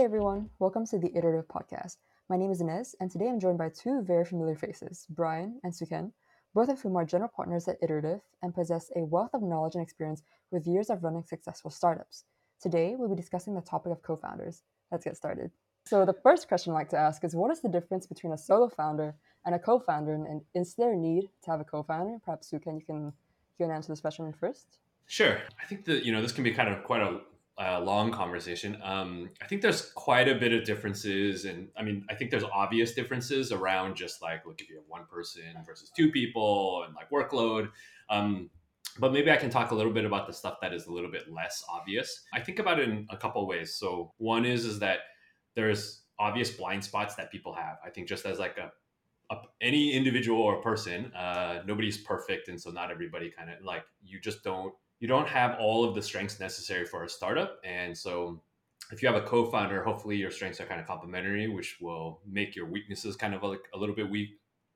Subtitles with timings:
[0.00, 1.98] Hey everyone, welcome to the Iterative Podcast.
[2.30, 5.74] My name is Inez, and today I'm joined by two very familiar faces, Brian and
[5.74, 6.10] Hsu Ken,
[6.54, 9.82] both of whom are general partners at Iterative and possess a wealth of knowledge and
[9.82, 12.24] experience with years of running successful startups.
[12.62, 14.62] Today, we'll be discussing the topic of co founders.
[14.90, 15.50] Let's get started.
[15.84, 18.38] So, the first question I'd like to ask is what is the difference between a
[18.38, 19.14] solo founder
[19.44, 22.16] and a co founder, and is there a need to have a co founder?
[22.24, 23.12] Perhaps, Hsu Ken, you can,
[23.58, 24.78] you can answer this question first.
[25.04, 25.42] Sure.
[25.62, 27.20] I think that, you know, this can be kind of quite a
[27.58, 28.78] a long conversation.
[28.82, 32.44] Um, I think there's quite a bit of differences, and I mean, I think there's
[32.44, 36.94] obvious differences around just like, look, if you have one person versus two people, and
[36.94, 37.70] like workload.
[38.08, 38.50] Um,
[38.98, 41.10] but maybe I can talk a little bit about the stuff that is a little
[41.10, 42.24] bit less obvious.
[42.34, 43.74] I think about it in a couple ways.
[43.74, 45.00] So one is is that
[45.54, 47.78] there's obvious blind spots that people have.
[47.84, 48.70] I think just as like a,
[49.34, 53.84] a any individual or person, uh, nobody's perfect, and so not everybody kind of like
[54.02, 57.58] you just don't you don't have all of the strengths necessary for a startup.
[57.64, 58.40] And so
[58.92, 62.54] if you have a co-founder, hopefully your strengths are kind of complementary, which will make
[62.54, 64.30] your weaknesses kind of like a little bit weak,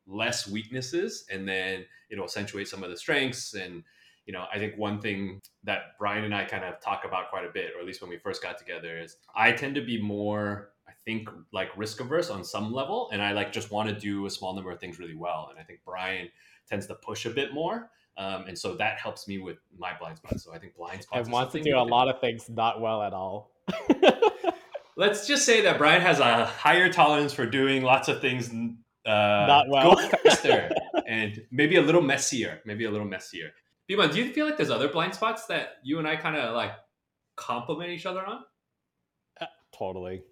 [0.06, 3.54] less weaknesses, and then it'll accentuate some of the strengths.
[3.54, 3.84] And
[4.26, 7.44] you know, I think one thing that Brian and I kind of talk about quite
[7.44, 10.00] a bit, or at least when we first got together, is I tend to be
[10.00, 13.94] more, I think, like risk averse on some level, and I like just want to
[13.94, 15.48] do a small number of things really well.
[15.50, 16.30] And I think Brian
[16.66, 17.90] tends to push a bit more.
[18.16, 20.44] Um, and so that helps me with my blind spots.
[20.44, 21.28] So I think blind spots.
[21.28, 23.50] I want to do a lot of things not well at all.
[24.96, 28.48] Let's just say that Brian has a higher tolerance for doing lots of things
[29.06, 29.96] uh, not well.
[29.96, 30.70] Faster
[31.06, 32.60] and maybe a little messier.
[32.64, 33.50] Maybe a little messier.
[33.90, 36.54] Bima, do you feel like there's other blind spots that you and I kind of
[36.54, 36.72] like
[37.36, 38.44] complement each other on?
[39.40, 40.22] Uh, totally.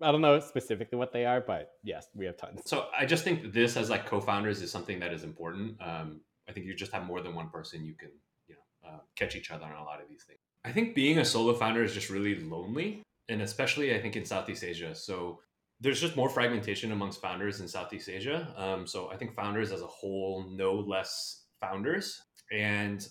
[0.00, 2.62] I don't know specifically what they are, but yes, we have tons.
[2.66, 5.76] So I just think this as like co-founders is something that is important.
[5.80, 8.10] Um, I think you just have more than one person, you can
[8.48, 10.40] you know uh, catch each other on a lot of these things.
[10.64, 14.24] I think being a solo founder is just really lonely, and especially I think in
[14.24, 14.94] Southeast Asia.
[14.94, 15.40] So
[15.80, 18.52] there's just more fragmentation amongst founders in Southeast Asia.
[18.56, 22.20] Um, so I think founders as a whole know less founders,
[22.50, 23.06] and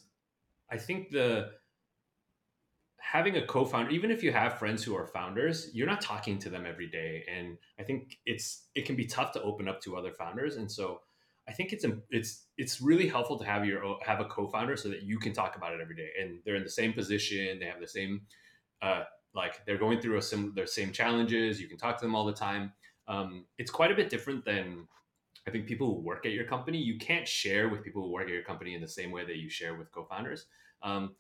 [0.72, 1.52] I think the
[3.06, 6.50] having a co-founder even if you have friends who are founders you're not talking to
[6.50, 9.96] them every day and i think it's it can be tough to open up to
[9.96, 11.00] other founders and so
[11.48, 15.04] I think it's it's it's really helpful to have your have a co-founder so that
[15.04, 17.80] you can talk about it every day, and they're in the same position, they have
[17.80, 18.22] the same
[18.82, 21.62] uh, like they're going through a sim their same challenges.
[21.62, 22.74] You can talk to them all the time.
[23.08, 24.88] Um, it's quite a bit different than
[25.48, 26.80] I think people who work at your company.
[26.80, 29.38] You can't share with people who work at your company in the same way that
[29.38, 30.48] you share with co-founders,
[30.82, 31.16] um,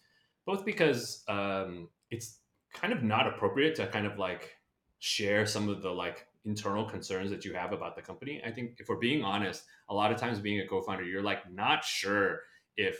[0.45, 2.39] both because um, it's
[2.73, 4.55] kind of not appropriate to kind of like
[4.99, 8.41] share some of the like internal concerns that you have about the company.
[8.45, 11.51] I think if we're being honest, a lot of times being a co-founder, you're like
[11.51, 12.41] not sure
[12.77, 12.99] if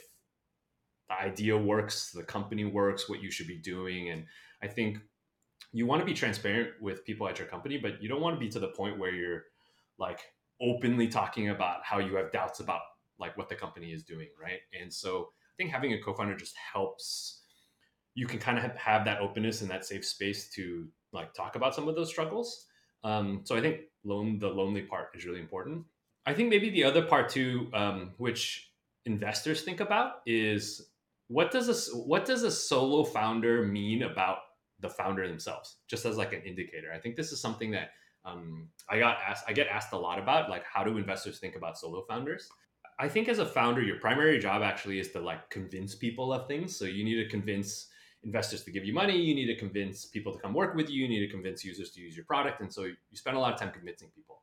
[1.08, 4.10] the idea works, the company works, what you should be doing.
[4.10, 4.24] And
[4.62, 4.98] I think
[5.72, 8.40] you want to be transparent with people at your company, but you don't want to
[8.40, 9.44] be to the point where you're
[9.98, 10.20] like
[10.60, 12.80] openly talking about how you have doubts about
[13.18, 14.60] like what the company is doing, right?
[14.78, 17.42] And so I think having a co-founder just helps
[18.14, 21.74] you can kind of have that openness and that safe space to like talk about
[21.74, 22.66] some of those struggles
[23.06, 25.84] um, so I think lone, the lonely part is really important.
[26.26, 28.72] I think maybe the other part too, um, which
[29.04, 30.88] investors think about, is
[31.28, 34.38] what does a what does a solo founder mean about
[34.80, 35.76] the founder themselves?
[35.86, 36.92] Just as like an indicator.
[36.92, 37.90] I think this is something that
[38.24, 39.44] um, I got asked.
[39.46, 42.48] I get asked a lot about, like how do investors think about solo founders?
[42.98, 46.48] I think as a founder, your primary job actually is to like convince people of
[46.48, 46.76] things.
[46.76, 47.86] So you need to convince
[48.26, 49.16] investors to give you money.
[49.16, 51.02] You need to convince people to come work with you.
[51.02, 52.60] You need to convince users to use your product.
[52.60, 54.42] And so you spend a lot of time convincing people.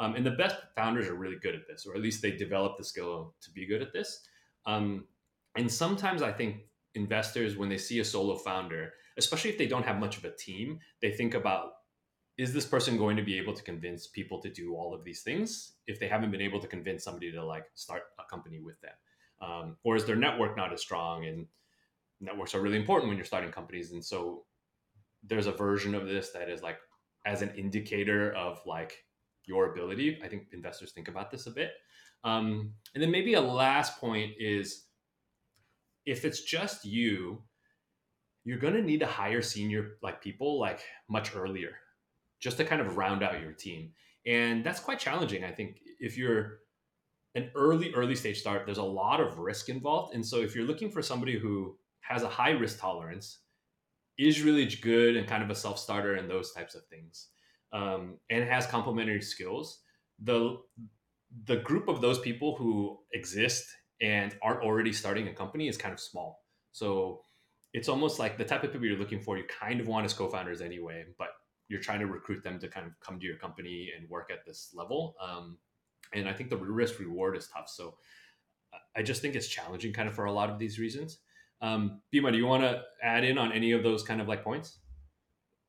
[0.00, 2.78] Um, and the best founders are really good at this, or at least they develop
[2.78, 4.26] the skill to be good at this.
[4.64, 5.04] Um,
[5.56, 6.62] and sometimes I think
[6.94, 10.30] investors, when they see a solo founder, especially if they don't have much of a
[10.30, 11.72] team, they think about
[12.38, 15.22] is this person going to be able to convince people to do all of these
[15.22, 18.80] things if they haven't been able to convince somebody to like start a company with
[18.80, 18.92] them?
[19.42, 21.46] Um, or is their network not as strong and
[22.20, 23.92] networks are really important when you're starting companies.
[23.92, 24.44] And so
[25.22, 26.78] there's a version of this that is like
[27.26, 29.04] as an indicator of like
[29.44, 30.18] your ability.
[30.22, 31.72] I think investors think about this a bit.
[32.24, 34.86] Um, and then maybe a last point is
[36.06, 37.42] if it's just you
[38.44, 40.80] you're going to need to hire senior like people like
[41.10, 41.72] much earlier
[42.40, 43.92] just to kind of round out your team.
[44.26, 45.80] And that's quite challenging i think.
[46.00, 46.60] If you're
[47.34, 50.14] an early early stage start there's a lot of risk involved.
[50.14, 51.76] And so if you're looking for somebody who
[52.08, 53.40] has a high risk tolerance,
[54.18, 57.28] is really good and kind of a self starter and those types of things,
[57.72, 59.82] um, and has complementary skills.
[60.22, 60.56] The
[61.44, 63.66] the group of those people who exist
[64.00, 66.42] and aren't already starting a company is kind of small.
[66.72, 67.22] So
[67.74, 70.14] it's almost like the type of people you're looking for, you kind of want as
[70.14, 71.28] co-founders anyway, but
[71.68, 74.46] you're trying to recruit them to kind of come to your company and work at
[74.46, 75.16] this level.
[75.20, 75.58] Um,
[76.14, 77.68] and I think the risk reward is tough.
[77.68, 77.96] So
[78.96, 81.18] I just think it's challenging kind of for a lot of these reasons.
[81.60, 84.44] Um, Bima, do you want to add in on any of those kind of like
[84.44, 84.78] points?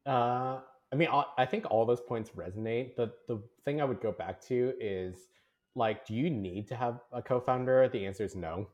[0.06, 0.60] Uh,
[0.92, 2.96] I mean, I think all those points resonate.
[2.96, 5.28] The the thing I would go back to is
[5.76, 7.90] like, do you need to have a co-founder?
[7.90, 8.68] The answer is no.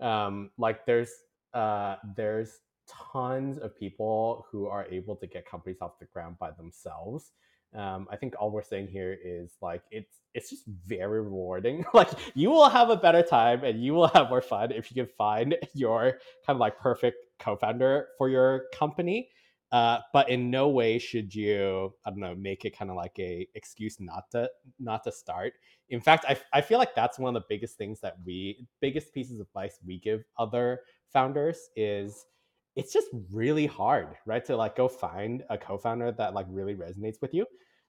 [0.00, 1.10] Um, like, there's
[1.54, 6.52] uh, there's tons of people who are able to get companies off the ground by
[6.52, 7.32] themselves.
[7.74, 11.84] Um, I think all we're saying here is like it's it's just very rewarding.
[11.94, 15.02] like you will have a better time and you will have more fun if you
[15.02, 19.30] can find your kind of like perfect co-founder for your company.
[19.72, 23.18] Uh, but in no way should you I don't know make it kind of like
[23.18, 24.48] a excuse not to
[24.78, 25.54] not to start.
[25.88, 29.12] In fact, I I feel like that's one of the biggest things that we biggest
[29.12, 30.80] pieces of advice we give other
[31.12, 32.26] founders is
[32.76, 34.44] it's just really hard, right?
[34.44, 37.46] To like go find a co-founder that like really resonates with you.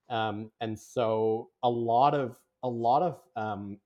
[0.09, 3.79] Um, and so a lot of a lot of um,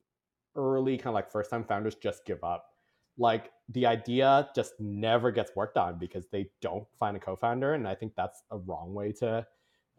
[0.56, 2.68] early kind of like first time founders just give up.
[3.18, 7.88] Like the idea just never gets worked on because they don't find a co-founder, and
[7.88, 9.46] I think that's a wrong way to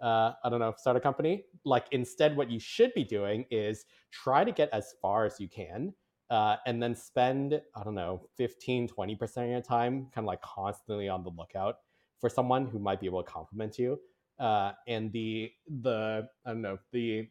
[0.00, 1.44] uh, I don't know, start a company.
[1.64, 5.48] Like instead, what you should be doing is try to get as far as you
[5.48, 5.94] can
[6.32, 10.40] uh, and then spend i don't know 15 20% of your time kind of like
[10.40, 11.76] constantly on the lookout
[12.20, 14.00] for someone who might be able to compliment you
[14.40, 15.52] uh, and the
[15.82, 17.28] the i don't know the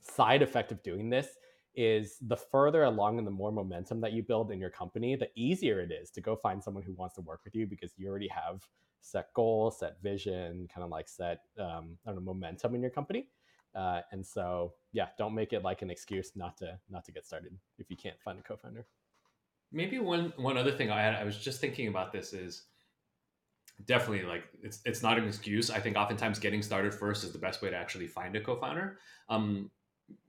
[0.00, 1.28] side effect of doing this
[1.74, 5.28] is the further along and the more momentum that you build in your company the
[5.36, 8.08] easier it is to go find someone who wants to work with you because you
[8.08, 8.66] already have
[9.02, 12.90] set goals set vision kind of like set um, I don't know, momentum in your
[12.90, 13.28] company
[13.74, 17.26] uh, and so yeah, don't make it like an excuse not to not to get
[17.26, 18.86] started if you can't find a co-founder.
[19.72, 22.64] Maybe one one other thing I had, I was just thinking about this is
[23.86, 25.70] definitely like it's it's not an excuse.
[25.70, 28.98] I think oftentimes getting started first is the best way to actually find a co-founder.
[29.28, 29.70] Um,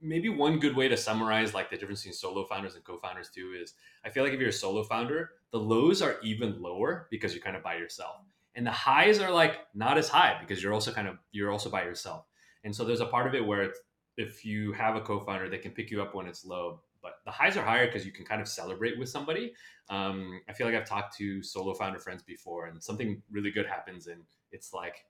[0.00, 3.54] maybe one good way to summarize like the difference between solo founders and co-founders too
[3.60, 3.74] is
[4.04, 7.42] I feel like if you're a solo founder, the lows are even lower because you're
[7.42, 8.22] kind of by yourself.
[8.54, 11.70] And the highs are like not as high because you're also kind of you're also
[11.70, 12.24] by yourself.
[12.64, 13.72] And so there's a part of it where
[14.16, 16.80] if you have a co-founder, they can pick you up when it's low.
[17.02, 19.52] But the highs are higher because you can kind of celebrate with somebody.
[19.90, 23.66] Um, I feel like I've talked to solo founder friends before, and something really good
[23.66, 24.22] happens, and
[24.52, 25.04] it's like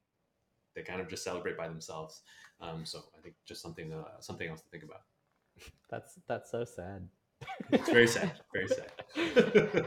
[0.75, 2.23] they kind of just celebrate by themselves.
[2.61, 5.03] Um, so I think just something uh, something else to think about.
[5.91, 7.09] That's that's so sad.
[7.71, 8.33] it's very sad.
[8.53, 9.87] Very sad.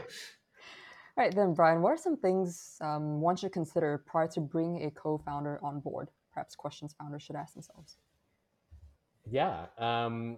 [1.18, 4.84] All right, then, Brian, what are some things um, one should consider prior to bringing
[4.84, 6.08] a co founder on board?
[6.38, 7.96] Perhaps questions founders should ask themselves?
[9.28, 9.66] Yeah.
[9.76, 10.36] Um,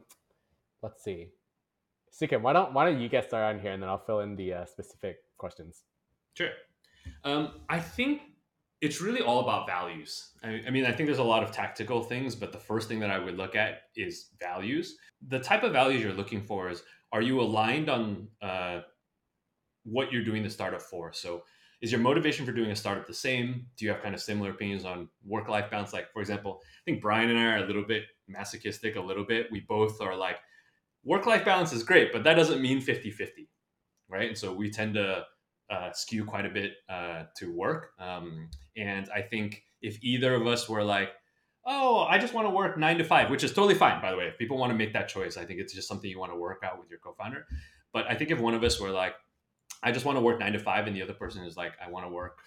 [0.83, 1.29] let's see.
[2.11, 4.21] Hsu Ken, why don't why don't you get started on here, and then I'll fill
[4.21, 5.83] in the uh, specific questions.
[6.33, 6.53] Sure.
[7.25, 8.23] Um, I think
[8.81, 10.31] it's really all about values.
[10.43, 12.99] I, I, mean, I think there's a lot of tactical things, but the first thing
[13.01, 14.97] that I would look at is values.
[15.29, 16.83] The type of values you're looking for is:
[17.13, 18.81] Are you aligned on uh,
[19.85, 21.13] what you're doing the startup for?
[21.13, 21.43] So,
[21.81, 23.67] is your motivation for doing a startup the same?
[23.77, 25.93] Do you have kind of similar opinions on work life balance?
[25.93, 29.25] Like, for example, I think Brian and I are a little bit masochistic, a little
[29.25, 29.51] bit.
[29.51, 30.37] We both are like,
[31.05, 33.49] work life balance is great, but that doesn't mean 50 50,
[34.09, 34.29] right?
[34.29, 35.25] And so we tend to
[35.71, 37.93] uh, skew quite a bit uh, to work.
[37.99, 41.11] Um, and I think if either of us were like,
[41.65, 44.17] oh, I just want to work nine to five, which is totally fine, by the
[44.17, 44.27] way.
[44.27, 46.39] If people want to make that choice, I think it's just something you want to
[46.39, 47.47] work out with your co founder.
[47.93, 49.15] But I think if one of us were like,
[49.83, 51.91] I just want to work nine to five, and the other person is like, I
[51.91, 52.39] want to work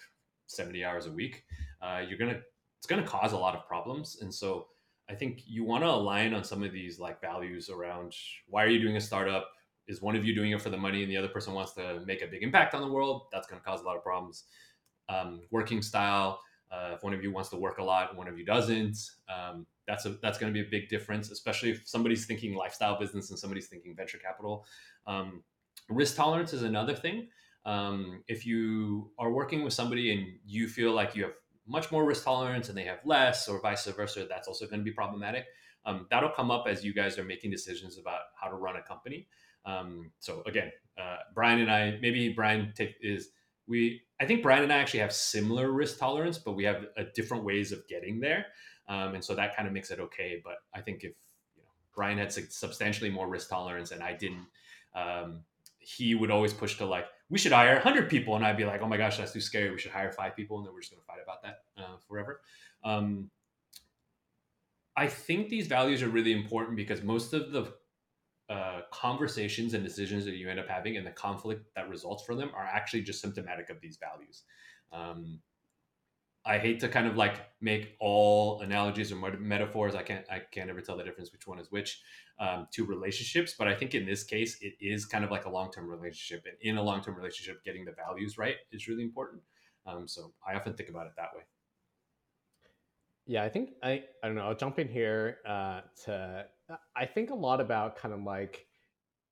[0.46, 1.44] 70 hours a week,
[1.82, 2.40] uh, you're to,
[2.78, 4.18] it's to cause a lot of problems.
[4.20, 4.68] And so
[5.08, 8.14] I think you want to align on some of these like values around
[8.48, 9.48] why are you doing a startup?
[9.86, 12.02] Is one of you doing it for the money and the other person wants to
[12.06, 13.26] make a big impact on the world?
[13.32, 14.44] That's to cause a lot of problems.
[15.08, 16.40] Um, working style.
[16.72, 18.96] Uh, if one of you wants to work a lot and one of you doesn't,
[19.28, 22.98] um, that's a that's going to be a big difference, especially if somebody's thinking lifestyle
[22.98, 24.64] business and somebody's thinking venture capital.
[25.06, 25.42] Um,
[25.88, 27.28] Risk tolerance is another thing.
[27.66, 31.32] Um, if you are working with somebody and you feel like you have
[31.66, 34.84] much more risk tolerance and they have less, or vice versa, that's also going to
[34.84, 35.46] be problematic.
[35.86, 38.82] Um, that'll come up as you guys are making decisions about how to run a
[38.82, 39.26] company.
[39.66, 43.30] Um, so again, uh, Brian and I, maybe Brian take, is
[43.66, 44.02] we.
[44.20, 47.44] I think Brian and I actually have similar risk tolerance, but we have a different
[47.44, 48.46] ways of getting there,
[48.88, 50.40] um, and so that kind of makes it okay.
[50.44, 51.14] But I think if
[51.56, 54.46] you know, Brian had substantially more risk tolerance and I didn't,
[54.94, 55.40] um,
[55.84, 58.82] he would always push to like we should hire 100 people and i'd be like
[58.82, 59.70] oh my gosh that's too scary.
[59.70, 61.96] We should hire five people and then we're just going to fight about that uh,
[62.08, 62.40] forever.
[62.82, 63.30] Um,
[64.96, 67.72] i think these values are really important because most of the
[68.50, 72.36] uh, conversations and decisions that you end up having and the conflict that results from
[72.36, 74.42] them are actually just symptomatic of these values.
[74.92, 75.40] Um,
[76.46, 79.94] I hate to kind of like make all analogies or metaphors.
[79.94, 82.02] I can't I can't ever tell the difference which one is which
[82.38, 83.54] um, to relationships.
[83.58, 86.44] But I think in this case, it is kind of like a long term relationship,
[86.46, 89.42] and in a long term relationship, getting the values right is really important.
[89.86, 91.42] Um, so I often think about it that way.
[93.26, 94.46] Yeah, I think I I don't know.
[94.46, 96.46] I'll jump in here uh, to.
[96.96, 98.66] I think a lot about kind of like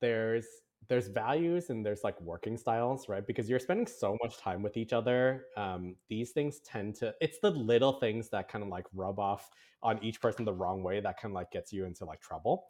[0.00, 0.46] there's
[0.88, 3.26] there's values and there's like working styles, right?
[3.26, 5.46] Because you're spending so much time with each other.
[5.56, 9.48] Um, these things tend to, it's the little things that kind of like rub off
[9.82, 12.66] on each person the wrong way that kind of like gets you into like trouble.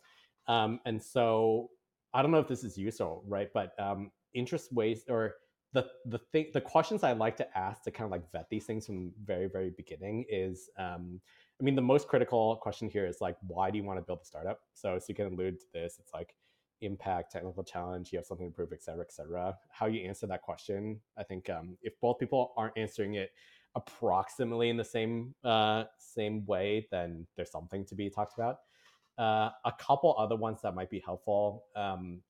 [0.46, 1.70] Um, and so
[2.12, 3.48] I don't know if this is useful, right?
[3.52, 5.34] But um, interest ways or
[5.72, 8.66] the the thing the questions I like to ask to kind of like vet these
[8.66, 11.20] things from very very beginning is um,
[11.60, 14.20] I mean the most critical question here is like why do you want to build
[14.22, 14.60] a startup?
[14.74, 15.96] So so you can allude to this.
[15.98, 16.34] It's like
[16.82, 19.56] impact, technical challenge, you have something to prove, et cetera, et cetera.
[19.70, 23.30] How you answer that question, I think um, if both people aren't answering it
[23.74, 28.58] approximately in the same uh, same way, then there's something to be talked about.
[29.18, 31.64] Uh, a couple other ones that might be helpful.
[31.76, 32.20] Um,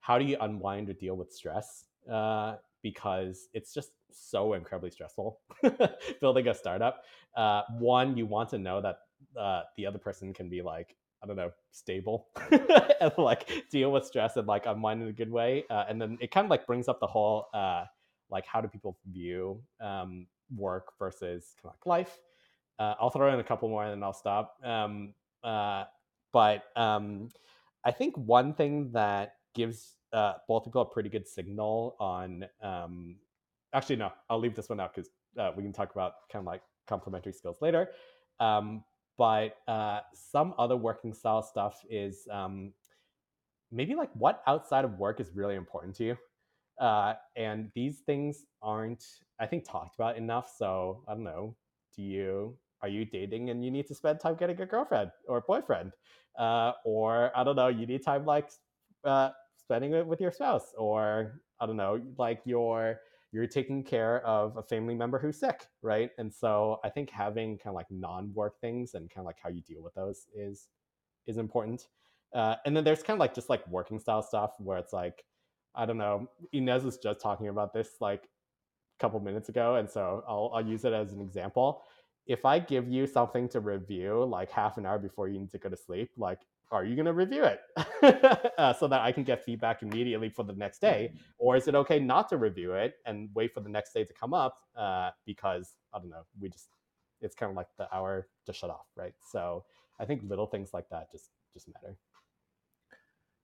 [0.00, 1.84] how do you unwind or deal with stress?
[2.10, 5.38] Uh, because it's just so incredibly stressful
[6.20, 7.04] building a startup.
[7.36, 9.00] Uh, one, you want to know that
[9.38, 12.28] uh, the other person can be like, I don't know, stable
[13.00, 15.64] and like deal with stress and like unwind in a good way.
[15.70, 17.84] Uh, and then it kind of like brings up the whole uh,
[18.30, 22.18] like how do people view um, work versus kind of like life.
[22.78, 24.56] Uh, I'll throw in a couple more and then I'll stop.
[24.64, 25.84] Um, uh,
[26.32, 27.28] but um,
[27.84, 32.46] I think one thing that gives uh, both people a pretty good signal on.
[32.62, 33.16] Um,
[33.74, 36.46] actually, no, I'll leave this one out because uh, we can talk about kind of
[36.46, 37.90] like complementary skills later.
[38.38, 38.84] Um,
[39.20, 42.72] but uh, some other working style stuff is um,
[43.70, 46.16] maybe like what outside of work is really important to you.
[46.80, 49.04] Uh, and these things aren't,
[49.38, 50.50] I think, talked about enough.
[50.56, 51.56] So I don't know.
[51.94, 55.42] Do you are you dating and you need to spend time getting a girlfriend or
[55.42, 55.92] boyfriend,
[56.38, 58.48] uh, or I don't know, you need time like
[59.04, 63.00] uh, spending it with your spouse, or I don't know, like your
[63.32, 66.10] you're taking care of a family member who's sick, right?
[66.18, 69.48] And so I think having kind of like non-work things and kind of like how
[69.50, 70.68] you deal with those is
[71.26, 71.86] is important.
[72.34, 75.24] Uh, and then there's kind of like just like working style stuff where it's like,
[75.74, 79.88] I don't know, Inez was just talking about this like a couple minutes ago, and
[79.88, 81.82] so I'll I'll use it as an example.
[82.26, 85.58] If I give you something to review like half an hour before you need to
[85.58, 86.40] go to sleep, like
[86.70, 87.60] are you going to review it
[88.58, 91.10] uh, so that I can get feedback immediately for the next day?
[91.12, 91.22] Mm-hmm.
[91.38, 94.12] Or is it okay not to review it and wait for the next day to
[94.12, 96.68] come up uh, because, I don't know, we just,
[97.20, 99.14] it's kind of like the hour to shut off, right?
[99.32, 99.64] So
[99.98, 101.96] I think little things like that just, just matter.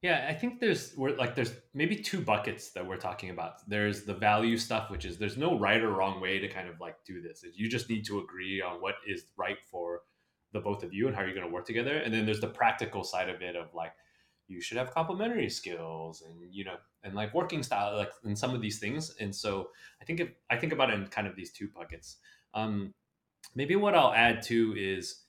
[0.02, 3.66] Yeah, I think there's we're like there's maybe two buckets that we're talking about.
[3.66, 6.78] There's the value stuff, which is there's no right or wrong way to kind of
[6.80, 7.44] like do this.
[7.54, 10.02] You just need to agree on what is right for
[10.52, 11.98] the both of you and how you're going to work together.
[11.98, 13.92] And then there's the practical side of it of like
[14.48, 18.54] you should have complementary skills and you know and like working style like in some
[18.54, 19.14] of these things.
[19.20, 22.16] And so I think if, I think about it in kind of these two buckets.
[22.54, 22.94] Um,
[23.54, 25.22] maybe what I'll add too is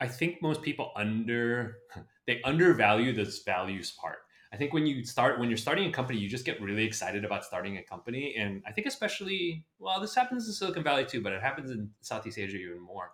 [0.00, 1.78] I think most people under
[2.26, 4.18] they undervalue this values part.
[4.50, 7.24] I think when you start when you're starting a company, you just get really excited
[7.24, 11.20] about starting a company, and I think especially well, this happens in Silicon Valley too,
[11.20, 13.12] but it happens in Southeast Asia even more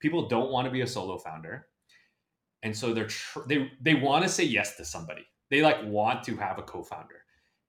[0.00, 1.66] people don't want to be a solo founder.
[2.62, 5.26] And so they're tr- they they want to say yes to somebody.
[5.50, 7.22] They like want to have a co-founder.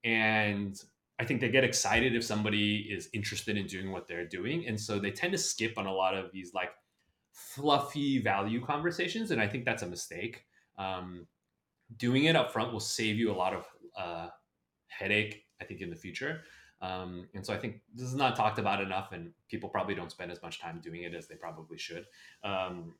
[0.04, 0.80] And
[1.18, 4.66] i think they get excited if somebody is interested in doing what they're doing.
[4.66, 6.70] And so they tend to skip on a lot of these like
[7.32, 9.30] fluffy value conversations.
[9.30, 10.44] And i think that's a mistake.
[10.78, 11.26] Um,
[11.96, 14.28] doing it up front will save you a lot of uh,
[14.88, 16.42] headache i think in the future
[16.82, 20.10] um, and so I think this is not talked about enough, and people probably don't
[20.10, 22.06] spend as much time doing it as they probably should.
[22.42, 22.94] Um,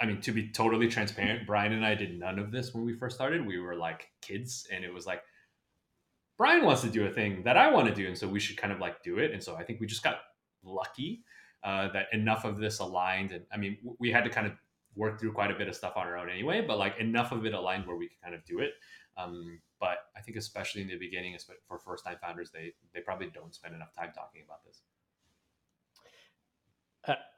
[0.00, 2.94] I mean, to be totally transparent, Brian and I did none of this when we
[2.94, 3.46] first started.
[3.46, 5.22] We were like kids, and it was like
[6.38, 8.56] Brian wants to do a thing that I want to do, and so we should
[8.56, 9.32] kind of like do it.
[9.32, 10.16] And so I think we just got
[10.64, 11.22] lucky
[11.62, 13.32] uh, that enough of this aligned.
[13.32, 14.54] And I mean, we had to kind of
[14.94, 17.44] work through quite a bit of stuff on our own anyway, but like enough of
[17.44, 18.70] it aligned where we could kind of do it.
[19.18, 23.30] Um, but I think especially in the beginning, for first time founders, they they probably
[23.32, 24.80] don't spend enough time talking about this.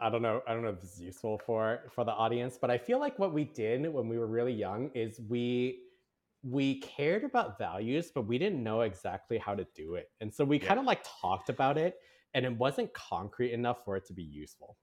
[0.01, 0.43] I don't know.
[0.47, 3.19] I don't know if this is useful for for the audience, but I feel like
[3.19, 5.81] what we did when we were really young is we
[6.43, 10.45] we cared about values, but we didn't know exactly how to do it, and so
[10.45, 10.69] we yeah.
[10.69, 11.97] kind of like talked about it,
[12.35, 14.77] and it wasn't concrete enough for it to be useful.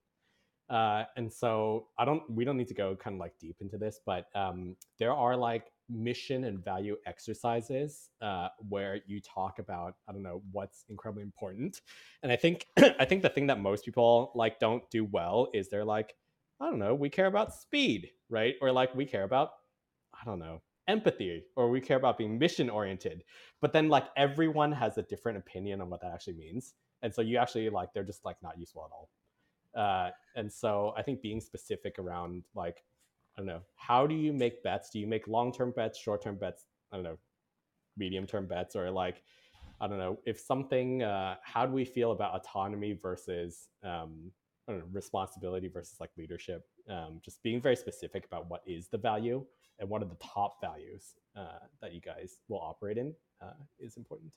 [0.69, 3.77] Uh, and so I don't, we don't need to go kind of like deep into
[3.77, 9.95] this, but um, there are like mission and value exercises uh, where you talk about
[10.07, 11.81] I don't know what's incredibly important.
[12.23, 15.69] And I think I think the thing that most people like don't do well is
[15.69, 16.15] they're like
[16.59, 18.55] I don't know we care about speed right?
[18.61, 19.51] Or like we care about
[20.13, 23.23] I don't know empathy or we care about being mission oriented.
[23.61, 26.73] But then like everyone has a different opinion on what that actually means.
[27.01, 29.09] And so you actually like they're just like not useful at all.
[29.75, 32.83] Uh, and so i think being specific around like
[33.37, 36.65] i don't know how do you make bets do you make long-term bets short-term bets
[36.91, 37.17] i don't know
[37.97, 39.21] medium-term bets or like
[39.81, 44.31] i don't know if something uh, how do we feel about autonomy versus um,
[44.67, 49.45] know, responsibility versus like leadership um, just being very specific about what is the value
[49.79, 53.97] and what are the top values uh, that you guys will operate in uh, is
[53.97, 54.33] important.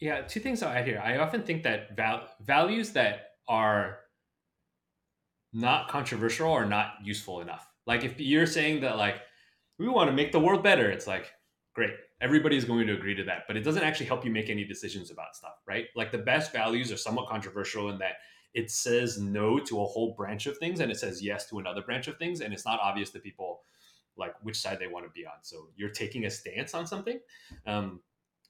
[0.00, 1.02] Yeah, two things I'll add here.
[1.04, 3.98] I often think that val- values that are
[5.52, 7.67] not controversial are not useful enough.
[7.88, 9.16] Like if you're saying that like
[9.78, 11.32] we want to make the world better, it's like
[11.74, 11.94] great.
[12.20, 15.10] Everybody's going to agree to that, but it doesn't actually help you make any decisions
[15.10, 15.86] about stuff, right?
[15.96, 18.16] Like the best values are somewhat controversial in that
[18.54, 21.80] it says no to a whole branch of things and it says yes to another
[21.80, 23.60] branch of things and it's not obvious to people
[24.18, 25.42] like which side they want to be on.
[25.42, 27.20] So you're taking a stance on something.
[27.66, 28.00] Um,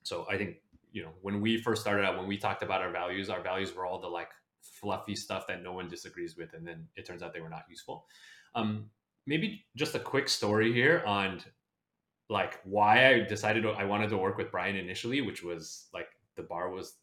[0.03, 0.57] so I think
[0.91, 3.73] you know when we first started out, when we talked about our values, our values
[3.75, 4.31] were all the like
[4.63, 7.67] fluffy stuff that no one disagrees with, and then it turns out they were not
[7.69, 8.07] useful.
[8.55, 8.91] Um,
[9.29, 11.41] maybe just a quick story here on
[12.31, 16.43] like why I decided I wanted to work with Brian initially, which was like the
[16.43, 16.95] bar was.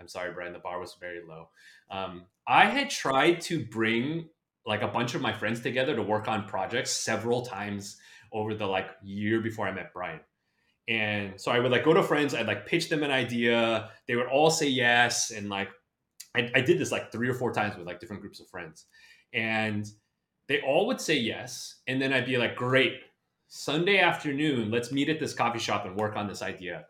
[0.00, 0.52] I'm sorry, Brian.
[0.52, 1.48] The bar was very low.
[1.90, 4.28] Um, I had tried to bring
[4.66, 7.98] like a bunch of my friends together to work on projects several times
[8.32, 10.20] over the like year before I met Brian.
[10.88, 13.90] And so I would like go to friends, I'd like pitch them an idea.
[14.08, 15.30] They would all say yes.
[15.30, 15.68] And like
[16.34, 18.86] I, I did this like three or four times with like different groups of friends.
[19.32, 19.86] And
[20.48, 21.80] they all would say yes.
[21.86, 23.00] And then I'd be like, great,
[23.48, 26.86] Sunday afternoon, let's meet at this coffee shop and work on this idea.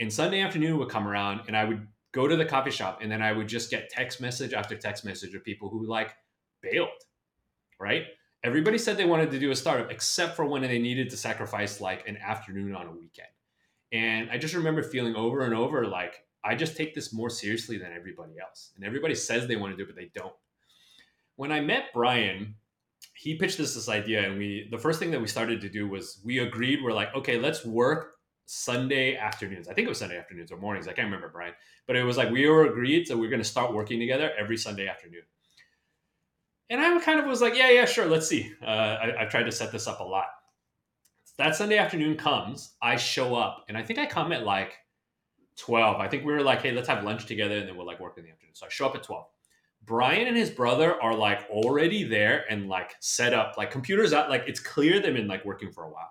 [0.00, 3.10] And Sunday afternoon would come around and I would go to the coffee shop and
[3.10, 6.14] then I would just get text message after text message of people who like
[6.62, 6.88] bailed,
[7.80, 8.06] right?
[8.44, 11.80] everybody said they wanted to do a startup except for when they needed to sacrifice
[11.80, 13.28] like an afternoon on a weekend.
[13.92, 17.78] And I just remember feeling over and over like, I just take this more seriously
[17.78, 18.72] than everybody else.
[18.74, 20.34] And everybody says they want to do it, but they don't.
[21.36, 22.56] When I met Brian,
[23.14, 25.88] he pitched us this idea, and we the first thing that we started to do
[25.88, 28.14] was we agreed we're like, okay, let's work
[28.46, 29.68] Sunday afternoons.
[29.68, 30.88] I think it was Sunday afternoons or mornings.
[30.88, 31.54] I can't remember, Brian.
[31.86, 34.30] But it was like we were agreed, so we we're going to start working together
[34.38, 35.22] every Sunday afternoon.
[36.70, 38.52] And I kind of was like, yeah, yeah, sure, let's see.
[38.62, 40.26] Uh, I, have tried to set this up a lot.
[41.36, 44.72] That Sunday afternoon comes, I show up, and I think I come at like
[45.58, 46.00] 12.
[46.00, 48.16] I think we were like, hey, let's have lunch together, and then we'll like work
[48.16, 48.54] in the afternoon.
[48.54, 49.26] So I show up at 12.
[49.84, 54.30] Brian and his brother are like already there and like set up, like computers out,
[54.30, 56.10] like it's clear they've been like working for a while.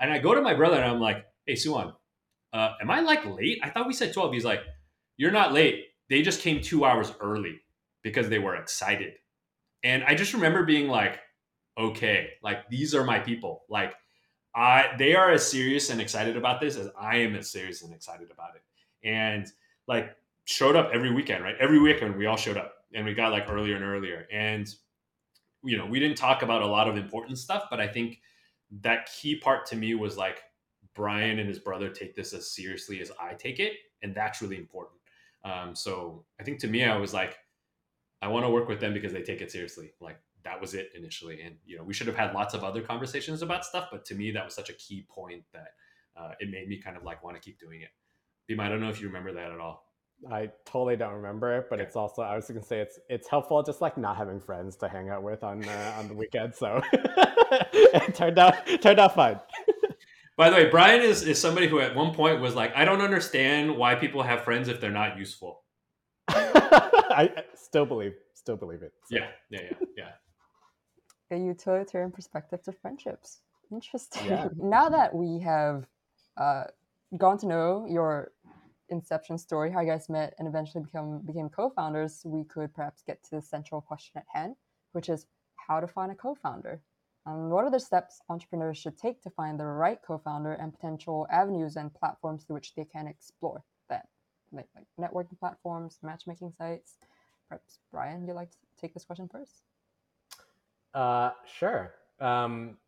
[0.00, 1.92] And I go to my brother and I'm like, hey, Suan,
[2.52, 3.60] uh, am I like late?
[3.62, 4.32] I thought we said 12.
[4.32, 4.60] He's like,
[5.16, 5.84] you're not late.
[6.10, 7.60] They just came two hours early
[8.02, 9.14] because they were excited.
[9.82, 11.20] And I just remember being like,
[11.78, 13.62] okay, like these are my people.
[13.68, 13.94] Like
[14.54, 17.94] I they are as serious and excited about this as I am as serious and
[17.94, 19.06] excited about it.
[19.06, 19.46] And
[19.86, 21.56] like showed up every weekend, right?
[21.60, 24.26] Every weekend we all showed up and we got like earlier and earlier.
[24.32, 24.66] And
[25.62, 28.20] you know, we didn't talk about a lot of important stuff, but I think
[28.80, 30.40] that key part to me was like
[30.94, 34.56] Brian and his brother take this as seriously as I take it, and that's really
[34.56, 34.98] important.
[35.44, 37.36] Um, so I think to me, I was like,
[38.22, 39.92] I want to work with them because they take it seriously.
[40.00, 42.80] Like that was it initially, and you know we should have had lots of other
[42.80, 45.74] conversations about stuff, but to me that was such a key point that
[46.16, 47.90] uh, it made me kind of like want to keep doing it.
[48.50, 49.85] Bima, I don't know if you remember that at all.
[50.30, 53.62] I totally don't remember it, but it's also I was gonna say it's it's helpful
[53.62, 56.54] just like not having friends to hang out with on uh, on the weekend.
[56.54, 59.38] So it turned out turned out fine.
[60.36, 63.00] By the way, Brian is is somebody who at one point was like, I don't
[63.00, 65.62] understand why people have friends if they're not useful.
[66.28, 68.92] I still believe, still believe it.
[69.06, 69.16] So.
[69.16, 71.36] Yeah, yeah, yeah, yeah.
[71.36, 73.40] A utilitarian perspective to friendships.
[73.72, 74.26] Interesting.
[74.26, 74.48] Yeah.
[74.56, 75.86] now that we have
[76.36, 76.64] uh,
[77.16, 78.32] gone to know your
[78.88, 83.22] inception story, how you guys met and eventually become became co-founders, we could perhaps get
[83.24, 84.56] to the central question at hand,
[84.92, 86.80] which is how to find a co-founder.
[87.26, 91.26] Um, what are the steps entrepreneurs should take to find the right co-founder and potential
[91.30, 94.06] avenues and platforms through which they can explore that?
[94.52, 96.98] like, like networking platforms, matchmaking sites.
[97.48, 99.62] Perhaps Brian, you'd like to take this question first?
[100.94, 101.94] Uh, sure.
[102.20, 102.78] Um,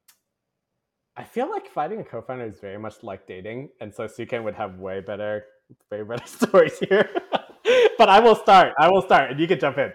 [1.17, 4.45] I feel like finding a co-founder is very much like dating, and so Hsu Ken
[4.45, 5.45] would have way better,
[5.91, 7.11] way better stories here.
[7.99, 8.75] but I will start.
[8.79, 9.93] I will start, and you can jump in.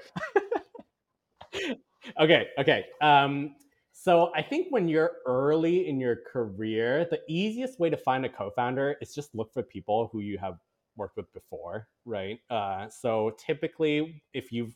[2.20, 2.48] okay.
[2.58, 2.86] Okay.
[3.02, 3.56] Um,
[3.96, 8.30] So I think when you're early in your career, the easiest way to find a
[8.30, 10.58] co-founder is just look for people who you have
[10.98, 12.38] worked with before, right?
[12.50, 14.76] Uh, so typically, if you've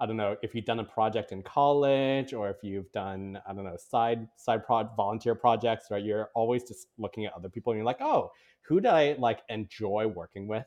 [0.00, 3.52] I don't know if you've done a project in college or if you've done I
[3.54, 6.04] don't know side side prod volunteer projects, right?
[6.04, 8.30] You're always just looking at other people and you're like, oh,
[8.62, 10.66] who do I like enjoy working with?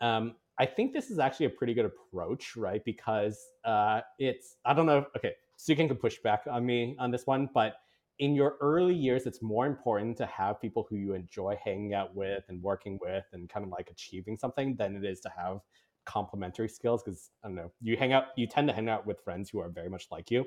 [0.00, 2.84] Um, I think this is actually a pretty good approach, right?
[2.84, 5.06] Because uh, it's I don't know.
[5.16, 7.76] Okay, so you can push back on me on this one, but
[8.18, 12.14] in your early years, it's more important to have people who you enjoy hanging out
[12.14, 15.60] with and working with and kind of like achieving something than it is to have
[16.04, 17.02] complementary skills.
[17.02, 19.60] Because I don't know, you hang out, you tend to hang out with friends who
[19.60, 20.44] are very much like you,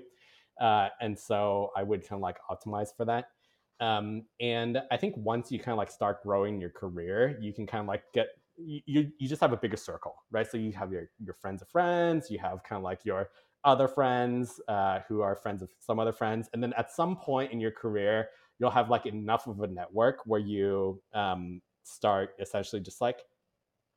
[0.62, 3.30] uh, and so I would kind of like optimize for that.
[3.84, 7.68] Um, and I think once you kind of like start growing your career, you can
[7.68, 10.50] kind of like get you you just have a bigger circle, right?
[10.50, 13.30] So you have your your friends of friends, you have kind of like your
[13.66, 17.52] other friends uh, who are friends of some other friends, and then at some point
[17.52, 22.82] in your career, you'll have like enough of a network where you um, start essentially
[22.82, 23.20] just like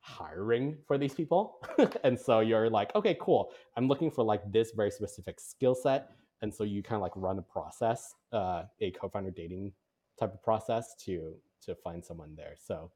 [0.01, 1.61] hiring for these people,
[2.03, 6.09] and so you're like, okay, cool, I'm looking for like this very specific skill set,
[6.41, 9.73] and so you kind of like run a process, uh, a co-founder dating
[10.19, 12.55] type of process to to find someone there.
[12.57, 12.91] So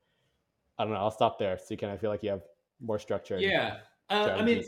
[0.77, 0.99] I don't know.
[0.99, 1.57] I'll stop there.
[1.57, 2.43] So you can I feel like you have
[2.79, 3.37] more structure.
[3.37, 3.77] Yeah.
[4.09, 4.63] Uh, I mean.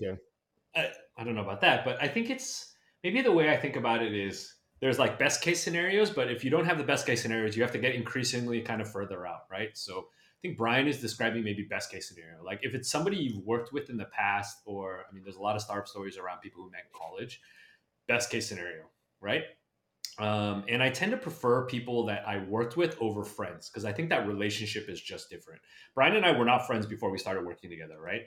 [0.75, 3.75] I, I don't know about that, but I think it's maybe the way I think
[3.75, 7.05] about it is there's like best case scenarios, but if you don't have the best
[7.05, 9.69] case scenarios, you have to get increasingly kind of further out, right?
[9.77, 12.43] So I think Brian is describing maybe best case scenario.
[12.43, 15.41] Like if it's somebody you've worked with in the past, or I mean, there's a
[15.41, 17.39] lot of startup stories around people who met in college.
[18.07, 18.83] Best case scenario,
[19.21, 19.43] right?
[20.19, 23.91] Um, and I tend to prefer people that I worked with over friends because I
[23.91, 25.61] think that relationship is just different.
[25.95, 28.23] Brian and I were not friends before we started working together, right?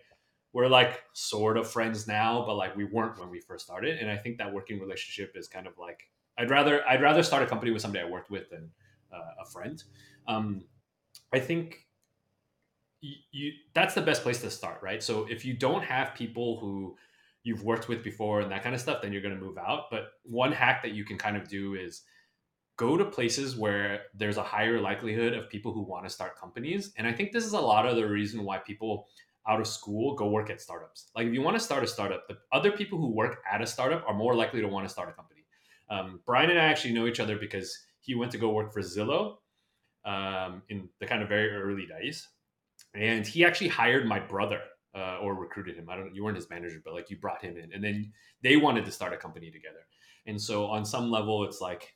[0.56, 3.98] we're like sort of friends now, but like we weren't when we first started.
[3.98, 6.08] And I think that working relationship is kind of like
[6.38, 8.70] I'd rather I'd rather start a company with somebody I worked with than
[9.12, 9.84] uh, a friend.
[10.26, 10.64] Um,
[11.30, 11.86] I think
[13.02, 15.02] you, you that's the best place to start, right?
[15.02, 16.96] So if you don't have people who
[17.46, 19.84] you've worked with before and that kind of stuff, then you're going to move out.
[19.88, 22.02] But one hack that you can kind of do is
[22.76, 26.92] go to places where there's a higher likelihood of people who want to start companies.
[26.98, 29.06] And I think this is a lot of the reason why people
[29.46, 31.12] out of school go work at startups.
[31.14, 33.66] Like if you want to start a startup, the other people who work at a
[33.66, 35.44] startup are more likely to want to start a company.
[35.88, 38.80] Um, Brian and I actually know each other because he went to go work for
[38.80, 39.36] Zillow
[40.04, 42.26] um, in the kind of very early days,
[42.92, 44.62] and he actually hired my brother
[44.96, 45.88] uh, or recruited him.
[45.90, 46.14] I don't.
[46.14, 48.90] You weren't his manager, but like you brought him in, and then they wanted to
[48.90, 49.86] start a company together.
[50.26, 51.94] And so on some level, it's like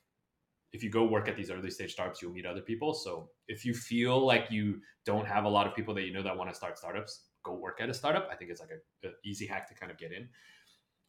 [0.72, 2.94] if you go work at these early stage startups, you'll meet other people.
[2.94, 6.22] So if you feel like you don't have a lot of people that you know
[6.22, 8.28] that want to start startups, go work at a startup.
[8.30, 10.28] I think it's like a, a easy hack to kind of get in.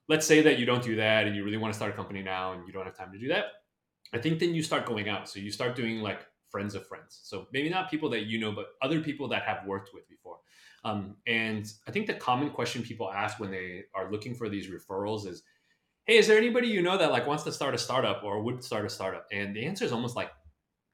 [0.07, 2.23] Let's say that you don't do that and you really want to start a company
[2.23, 3.45] now and you don't have time to do that.
[4.13, 5.29] I think then you start going out.
[5.29, 7.19] So you start doing like friends of friends.
[7.23, 10.37] So maybe not people that you know, but other people that have worked with before.
[10.83, 14.67] Um, and I think the common question people ask when they are looking for these
[14.67, 15.43] referrals is,
[16.05, 18.63] "Hey, is there anybody you know that like wants to start a startup or would
[18.63, 20.31] start a startup?" And the answer is almost like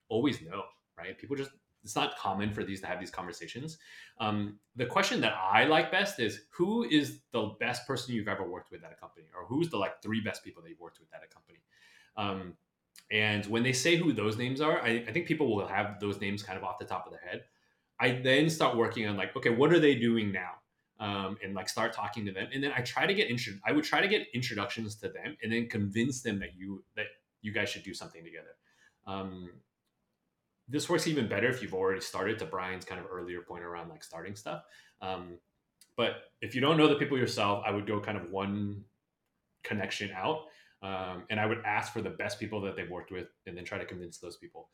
[0.10, 0.64] always no,
[0.98, 1.18] right?
[1.18, 1.52] People just
[1.84, 3.78] it's not common for these to have these conversations.
[4.20, 8.48] Um, the question that I like best is who is the best person you've ever
[8.48, 11.00] worked with at a company, or who's the like three best people that you've worked
[11.00, 11.60] with at a company.
[12.18, 12.58] Um,
[13.10, 16.20] and when they say who those names are, I, I, think people will have those
[16.20, 17.44] names kind of off the top of their head.
[18.00, 20.52] I then start working on like, okay, what are they doing now?
[21.00, 23.54] Um, and like start talking to them, and then I try to get intro.
[23.64, 27.06] I would try to get introductions to them, and then convince them that you that
[27.42, 28.56] you guys should do something together.
[29.06, 29.52] Um,
[30.68, 33.90] this works even better if you've already started to Brian's kind of earlier point around
[33.90, 34.64] like starting stuff.
[35.02, 35.38] Um,
[35.96, 38.84] but if you don't know the people yourself, I would go kind of one
[39.64, 40.46] connection out.
[40.84, 43.66] Um, and I would ask for the best people that they've worked with and then
[43.66, 44.70] try to convince those people.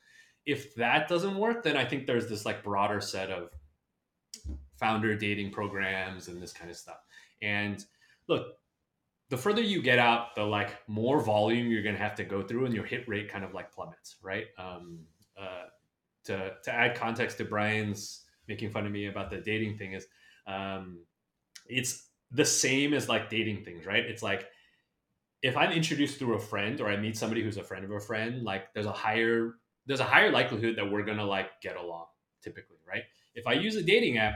[0.46, 3.50] If that doesn't work, then I think there's this like broader set of
[4.78, 7.00] founder dating programs and this kind of stuff.
[7.42, 7.84] And
[8.28, 8.58] look,
[9.30, 12.42] the further you get out, the like more volume you're going to have to go
[12.42, 14.48] through and your hit rate kind of like plummets, right?
[14.58, 15.00] Um,
[15.40, 15.68] uh,
[16.26, 20.08] to to add context to Brian's making fun of me about the dating thing is
[20.48, 21.00] um,
[21.68, 24.04] it's the same as like dating things, right?
[24.04, 24.48] It's like
[25.42, 28.00] if I'm introduced through a friend or I meet somebody who's a friend of a
[28.00, 32.06] friend, like there's a higher there's a higher likelihood that we're gonna like get along
[32.42, 33.04] typically, right?
[33.36, 34.36] If I use a dating app,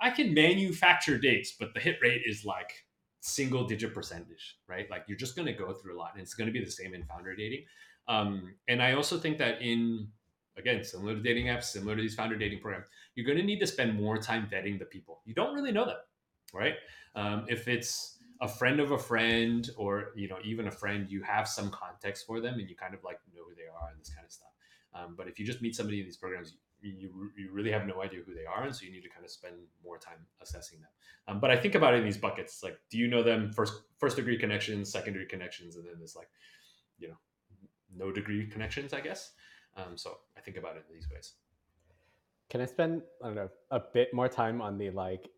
[0.00, 2.72] I can manufacture dates, but the hit rate is like
[3.20, 4.90] single digit percentage, right?
[4.90, 7.04] Like you're just gonna go through a lot, and it's gonna be the same in
[7.04, 7.64] founder dating.
[8.08, 10.08] Um, and I also think that in
[10.56, 13.58] again, similar to dating apps, similar to these founder dating programs, you're going to need
[13.60, 15.22] to spend more time vetting the people.
[15.24, 15.96] You don't really know them,
[16.52, 16.74] right?
[17.14, 21.22] Um, if it's a friend of a friend or you know even a friend you
[21.22, 24.00] have some context for them and you kind of like know who they are and
[24.00, 24.51] this kind of stuff
[24.94, 28.02] um, but if you just meet somebody in these programs you, you really have no
[28.02, 30.80] idea who they are and so you need to kind of spend more time assessing
[30.80, 30.90] them.
[31.28, 33.52] Um, but i think about it in these buckets like do you know them?
[33.52, 36.28] First first degree connections secondary connections and then there's like
[36.98, 37.16] you know
[37.96, 39.32] no degree connections i guess.
[39.76, 41.34] Um, so i think about it in these ways.
[42.50, 45.28] Can i spend i don't know a bit more time on the like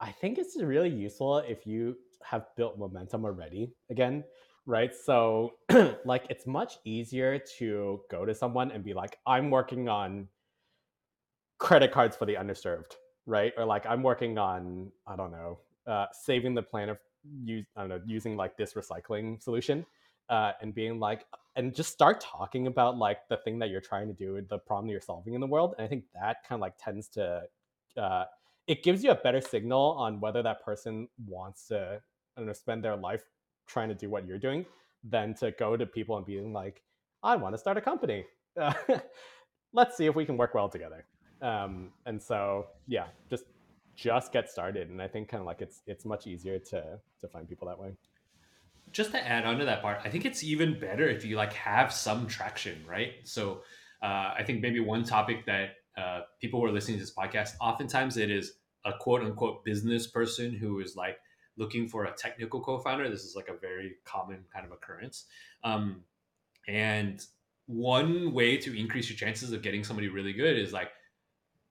[0.00, 4.24] i think it's really useful if you have built momentum already again
[4.66, 4.94] right?
[4.94, 5.54] So
[6.04, 10.28] like it's much easier to go to someone and be like i'm working on
[11.58, 12.96] credit cards for the underserved
[13.26, 13.52] right?
[13.56, 16.98] Or like i'm working on i don't know uh, saving the planet
[17.44, 19.84] use i don't know using like this recycling solution
[20.30, 24.06] uh, and being like and just start talking about like the thing that you're trying
[24.08, 26.60] to do the problem you're solving in the world and i think that kind of
[26.60, 27.42] like tends to
[27.96, 28.24] uh,
[28.66, 32.00] it gives you a better signal on whether that person wants to
[32.36, 33.24] I don't know, spend their life
[33.66, 34.64] trying to do what you're doing
[35.02, 36.82] than to go to people and being like,
[37.22, 38.24] I want to start a company.
[39.72, 41.06] Let's see if we can work well together.
[41.42, 43.44] Um, and so, yeah, just
[43.96, 44.90] just get started.
[44.90, 47.78] And I think kind of like it's it's much easier to to find people that
[47.78, 47.92] way.
[48.92, 51.52] Just to add on to that part, I think it's even better if you like
[51.54, 53.14] have some traction, right?
[53.24, 53.62] So
[54.02, 57.54] uh, I think maybe one topic that uh, people who are listening to this podcast,
[57.60, 58.52] oftentimes it is
[58.84, 61.16] a quote unquote business person who is like
[61.56, 63.08] looking for a technical co-founder.
[63.08, 65.26] This is like a very common kind of occurrence.
[65.62, 66.02] Um,
[66.66, 67.24] and
[67.66, 70.90] one way to increase your chances of getting somebody really good is like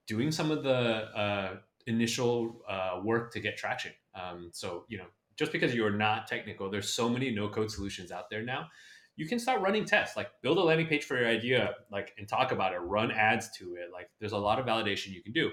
[0.07, 1.55] doing some of the uh,
[1.87, 3.91] initial uh, work to get traction.
[4.15, 8.29] Um, so you know, just because you're not technical, there's so many no-code solutions out
[8.29, 8.67] there now.
[9.15, 12.27] You can start running tests, like build a landing page for your idea, like and
[12.27, 13.89] talk about it, run ads to it.
[13.93, 15.51] Like there's a lot of validation you can do.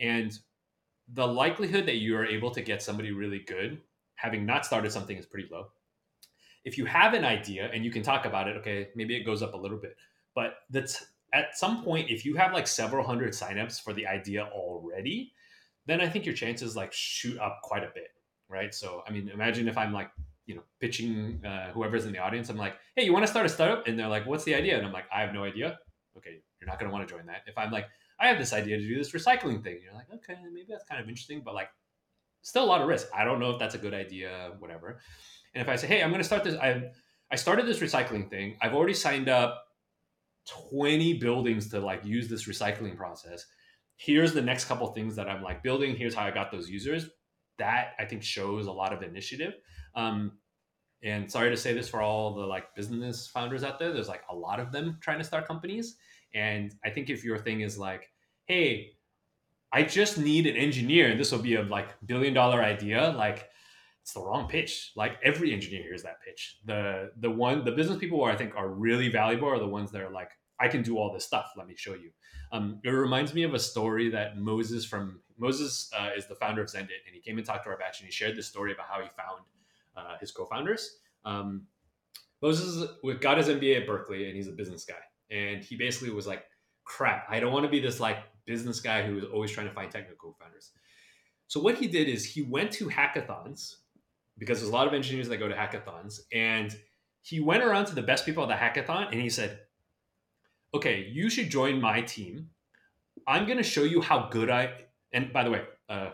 [0.00, 0.36] And
[1.12, 3.80] the likelihood that you are able to get somebody really good
[4.16, 5.66] having not started something is pretty low.
[6.64, 9.42] If you have an idea and you can talk about it, okay, maybe it goes
[9.42, 9.96] up a little bit.
[10.34, 14.48] But that's at some point, if you have like several hundred signups for the idea
[14.52, 15.32] already,
[15.86, 18.08] then I think your chances like shoot up quite a bit,
[18.48, 18.74] right?
[18.74, 20.10] So, I mean, imagine if I'm like,
[20.46, 23.46] you know, pitching uh, whoever's in the audience, I'm like, hey, you want to start
[23.46, 23.86] a startup?
[23.86, 24.76] And they're like, what's the idea?
[24.76, 25.78] And I'm like, I have no idea.
[26.16, 27.42] Okay, you're not going to want to join that.
[27.46, 27.86] If I'm like,
[28.18, 29.78] I have this idea to do this recycling thing.
[29.82, 31.68] You're like, okay, maybe that's kind of interesting, but like,
[32.42, 33.08] still a lot of risk.
[33.14, 35.00] I don't know if that's a good idea, whatever.
[35.54, 36.90] And if I say, hey, I'm going to start this, I
[37.30, 38.56] I started this recycling thing.
[38.62, 39.64] I've already signed up
[40.70, 43.44] 20 buildings to like use this recycling process.
[43.96, 45.96] Here's the next couple things that I'm like building.
[45.96, 47.08] Here's how I got those users.
[47.58, 49.54] That I think shows a lot of initiative.
[49.94, 50.38] Um,
[51.02, 53.92] and sorry to say this for all the like business founders out there.
[53.92, 55.96] There's like a lot of them trying to start companies
[56.34, 58.10] and I think if your thing is like,
[58.46, 58.92] hey,
[59.72, 63.48] I just need an engineer, and this will be a like billion dollar idea, like
[64.02, 64.92] it's the wrong pitch.
[64.96, 66.58] Like every engineer hears that pitch.
[66.64, 69.90] The the one the business people who I think are really valuable are the ones
[69.92, 71.52] that are like, I can do all this stuff.
[71.56, 72.10] Let me show you.
[72.52, 76.62] Um, it reminds me of a story that Moses from Moses uh, is the founder
[76.62, 78.72] of Xendit, and he came and talked to our batch, and he shared this story
[78.72, 79.42] about how he found
[79.96, 80.98] uh, his co-founders.
[81.24, 81.66] Um,
[82.40, 82.88] Moses
[83.20, 84.94] got his MBA at Berkeley, and he's a business guy
[85.30, 86.44] and he basically was like,
[86.84, 89.74] "Crap, I don't want to be this like business guy who is always trying to
[89.74, 90.72] find technical founders."
[91.48, 93.76] So what he did is he went to hackathons
[94.38, 96.76] because there's a lot of engineers that go to hackathons, and
[97.22, 99.60] he went around to the best people at the hackathon and he said,
[100.74, 102.50] "Okay, you should join my team.
[103.26, 106.10] I'm going to show you how good I." And by the way, uh,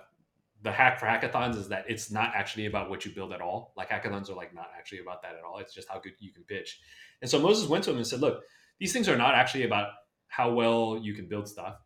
[0.62, 3.72] the hack for hackathons is that it's not actually about what you build at all.
[3.77, 5.59] Like hackathons are like not actually about that at all.
[5.59, 6.81] It's just how good you can pitch.
[7.20, 8.44] And so Moses went to him and said, "Look,
[8.83, 9.90] these things are not actually about
[10.27, 11.77] how well you can build stuff.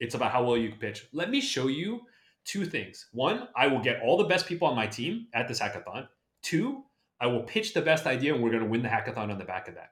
[0.00, 1.06] It's about how well you can pitch.
[1.12, 2.00] Let me show you
[2.46, 3.06] two things.
[3.12, 6.08] One, I will get all the best people on my team at this hackathon.
[6.42, 6.84] Two,
[7.20, 9.44] I will pitch the best idea and we're going to win the hackathon on the
[9.44, 9.90] back of that.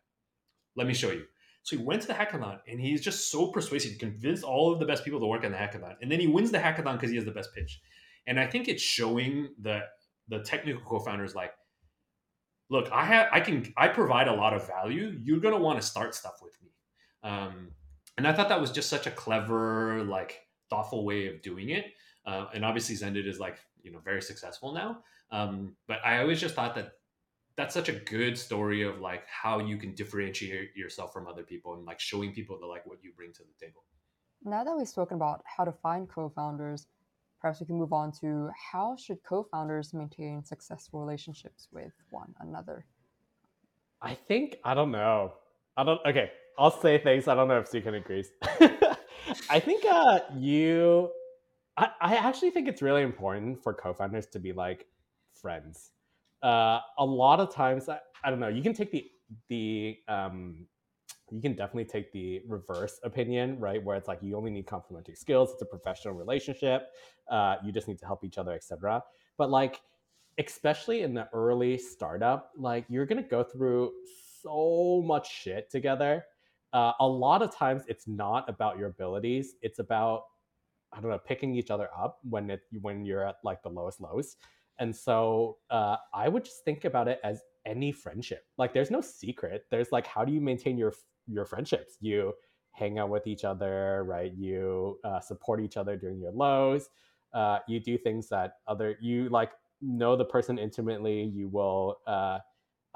[0.76, 1.26] Let me show you.
[1.62, 3.92] So he went to the hackathon and he's just so persuasive.
[3.92, 5.96] He convinced all of the best people to work on the hackathon.
[6.00, 7.82] And then he wins the hackathon because he has the best pitch.
[8.26, 9.80] And I think it's showing the
[10.28, 11.52] the technical co-founders like,
[12.70, 15.18] look, I have, I can, I provide a lot of value.
[15.22, 16.70] You're going to want to start stuff with me.
[17.22, 17.68] Um,
[18.16, 21.86] and I thought that was just such a clever, like thoughtful way of doing it.
[22.24, 24.98] Uh, and obviously Xendit is like, you know, very successful now.
[25.30, 26.92] Um, but I always just thought that
[27.56, 31.74] that's such a good story of like how you can differentiate yourself from other people
[31.74, 33.84] and like showing people the like what you bring to the table.
[34.44, 36.86] Now that we've spoken about how to find co-founders,
[37.40, 42.86] perhaps we can move on to how should co-founders maintain successful relationships with one another?
[44.02, 45.34] I think i don't know.
[45.76, 48.30] I don't okay i'll say things i don't know if you can agrees
[49.50, 51.10] i think uh you
[51.76, 54.86] I, I actually think it's really important for co-founders to be like
[55.34, 55.90] friends.
[56.42, 59.10] Uh, a lot of times I, I don't know you can take the
[59.48, 60.66] the um,
[61.30, 65.14] you can definitely take the reverse opinion right where it's like you only need complementary
[65.14, 66.92] skills it's a professional relationship
[67.30, 69.02] uh, you just need to help each other etc
[69.36, 69.80] but like
[70.38, 73.90] especially in the early startup like you're gonna go through
[74.46, 76.24] so much shit together.
[76.72, 80.24] Uh, a lot of times it's not about your abilities it's about
[80.92, 84.00] i don't know picking each other up when it when you're at like the lowest
[84.00, 84.36] lows.
[84.78, 88.44] And so uh, i would just think about it as any friendship.
[88.58, 89.64] Like there's no secret.
[89.70, 90.92] There's like how do you maintain your
[91.26, 92.32] your friendships you
[92.72, 96.88] hang out with each other right you uh, support each other during your lows
[97.34, 102.38] uh, you do things that other you like know the person intimately you will uh,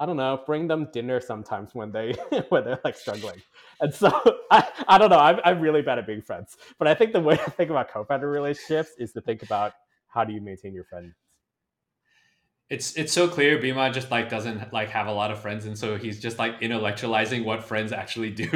[0.01, 2.15] I don't know, bring them dinner sometimes when they
[2.49, 3.39] when they're like struggling.
[3.81, 4.09] And so
[4.51, 6.57] I, I don't know, I'm I'm really bad at being friends.
[6.79, 9.73] But I think the way to think about co-founder relationships is to think about
[10.07, 11.13] how do you maintain your friends.
[12.71, 15.77] It's it's so clear Bima just like doesn't like have a lot of friends and
[15.77, 18.45] so he's just like intellectualizing what friends actually do.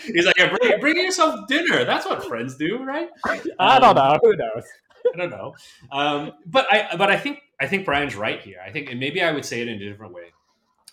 [0.00, 1.84] he's like bring, bring yourself dinner.
[1.84, 3.10] That's what friends do, right?
[3.58, 4.18] I don't know.
[4.22, 4.64] Who knows?
[5.12, 5.54] I don't know.
[5.92, 8.56] Um, but I but I think I think Brian's right here.
[8.66, 10.32] I think and maybe I would say it in a different way.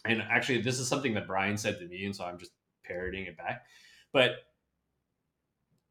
[0.04, 2.52] And actually, this is something that Brian said to me, and so I'm just
[2.84, 3.64] parroting it back.
[4.12, 4.32] But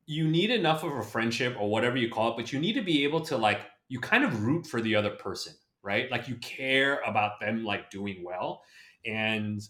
[0.04, 2.82] you need enough of a friendship or whatever you call it, but you need to
[2.82, 6.10] be able to like you kind of root for the other person, right?
[6.10, 8.62] Like you care about them like doing well,
[9.04, 9.60] and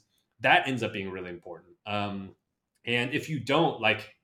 [0.41, 1.75] that ends up being really important.
[1.87, 2.37] Um,
[2.87, 4.15] and if you don't like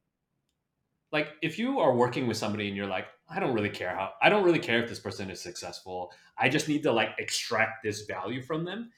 [1.13, 4.11] like if you are working with somebody and you're like i don't really care how
[4.23, 7.83] i don't really care if this person is successful i just need to like extract
[7.83, 8.91] this value from them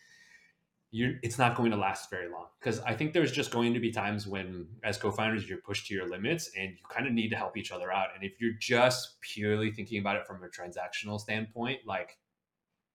[0.90, 2.46] you it's not going to last very long.
[2.61, 5.94] Because i think there's just going to be times when as co-founders you're pushed to
[5.94, 8.09] your limits and you kind of need to help each other out.
[8.14, 12.18] And if you're just purely thinking about it from a transactional standpoint like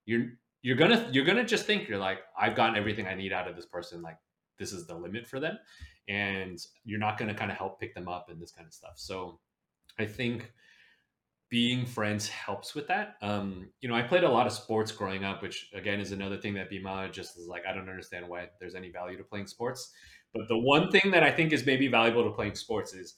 [0.06, 0.27] you're
[0.62, 3.56] you're gonna you're gonna just think you're like i've gotten everything i need out of
[3.56, 4.17] this person like
[4.58, 5.58] this is the limit for them.
[6.08, 8.93] And you're not to kind of help pick them up and this kind of stuff.
[8.95, 9.39] So
[9.99, 10.51] I think
[11.54, 13.13] being friends helps with that.
[13.22, 16.36] Um, you know, I played a lot of sports growing up, which again is another
[16.36, 19.46] thing that Bima just is like, I don't understand why there's any value to playing
[19.46, 19.92] sports.
[20.34, 23.18] But the one thing that I think is maybe valuable to playing sports is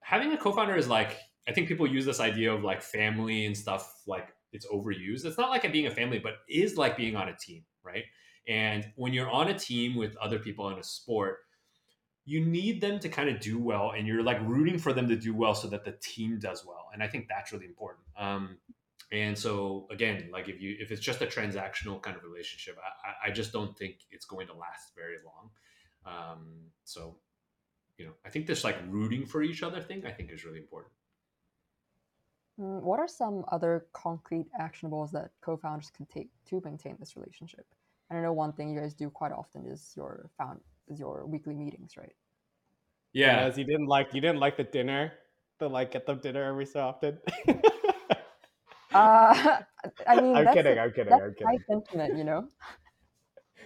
[0.00, 3.54] having a co-founder is like, I think people use this idea of like family and
[3.54, 5.26] stuff like it's overused.
[5.26, 8.04] It's not like being a family, but is like being on a team, right?
[8.48, 11.40] And when you're on a team with other people in a sport,
[12.24, 15.16] you need them to kind of do well and you're like rooting for them to
[15.16, 18.04] do well so that the team does well and i think that's really important.
[18.16, 18.58] Um,
[19.10, 23.28] and so again like if you if it's just a transactional kind of relationship i,
[23.28, 25.50] I just don't think it's going to last very long.
[26.04, 26.46] Um,
[26.84, 27.16] so
[27.98, 30.58] you know i think this like rooting for each other thing i think is really
[30.58, 30.92] important.
[32.60, 37.66] Mm, what are some other concrete actionables that co-founders can take to maintain this relationship?
[38.08, 41.54] And i know one thing you guys do quite often is your found your weekly
[41.54, 42.14] meetings, right?
[43.12, 45.12] Yeah, as you didn't like you didn't like the dinner,
[45.58, 47.18] the like get them dinner every so often.
[48.94, 49.58] uh,
[50.06, 50.78] I mean, I'm kidding.
[50.78, 51.12] I'm kidding.
[51.12, 51.58] I'm kidding.
[51.68, 52.48] sentiment, you know.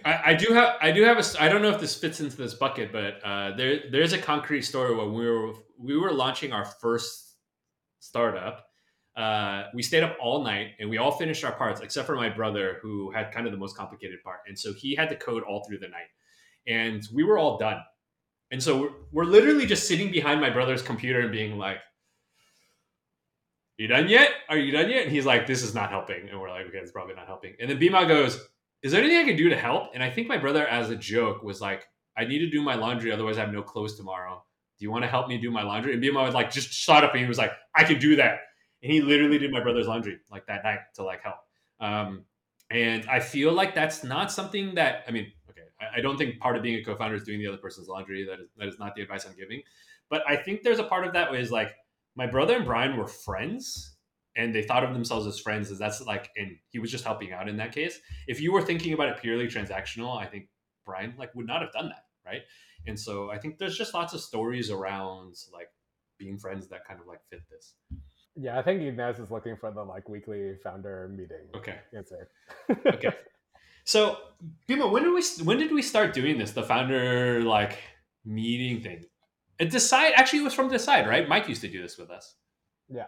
[0.05, 2.37] I, I, do have I do have a I don't know if this fits into
[2.37, 6.53] this bucket, but uh, there there's a concrete story when we were we were launching
[6.53, 7.35] our first
[7.99, 8.65] startup.
[9.15, 12.29] Uh, we stayed up all night and we all finished our parts except for my
[12.29, 15.43] brother who had kind of the most complicated part, and so he had to code
[15.43, 16.07] all through the night
[16.67, 17.79] and we were all done.
[18.51, 21.77] And so we're, we're literally just sitting behind my brother's computer and being like,
[23.77, 24.31] you done yet?
[24.49, 25.03] Are you done yet?
[25.03, 26.29] And he's like, this is not helping.
[26.29, 27.53] And we're like, okay, it's probably not helping.
[27.59, 28.39] And then Bima goes,
[28.81, 29.91] is there anything I can do to help?
[29.93, 31.85] And I think my brother, as a joke, was like,
[32.17, 34.43] I need to do my laundry, otherwise I have no clothes tomorrow.
[34.79, 35.93] Do you want to help me do my laundry?
[35.93, 37.11] And Bima was like, just shut up.
[37.13, 38.39] And he was like, I can do that.
[38.81, 41.37] And he literally did my brother's laundry like that night to like help.
[41.79, 42.25] Um,
[42.69, 45.31] and I feel like that's not something that, I mean,
[45.79, 48.25] I, don't think part of being a co-founder is doing the other person's laundry.
[48.25, 49.61] That is that is not the advice I'm giving.
[50.09, 51.75] But I think there's a part of that is like
[52.15, 53.95] my brother and Brian were friends
[54.35, 57.31] and they thought of themselves as friends as that's like and he was just helping
[57.31, 57.99] out in that case.
[58.27, 60.47] If you were thinking about it purely transactional, I think
[60.85, 62.41] Brian like would not have done that, right?
[62.87, 65.69] And so I think there's just lots of stories around like
[66.17, 67.73] being friends that kind of like fit this.
[68.35, 71.47] Yeah, I think Inez is looking for the like weekly founder meeting.
[71.55, 71.75] Okay.
[71.95, 72.29] Answer.
[72.69, 73.09] okay.
[73.87, 74.17] So,
[74.67, 76.51] Bima, when did we when did we start doing this?
[76.51, 77.79] The founder like
[78.25, 79.05] meeting thing.
[79.59, 81.27] It decide actually it was from decide, right?
[81.29, 82.35] Mike used to do this with us.
[82.89, 83.05] Yeah.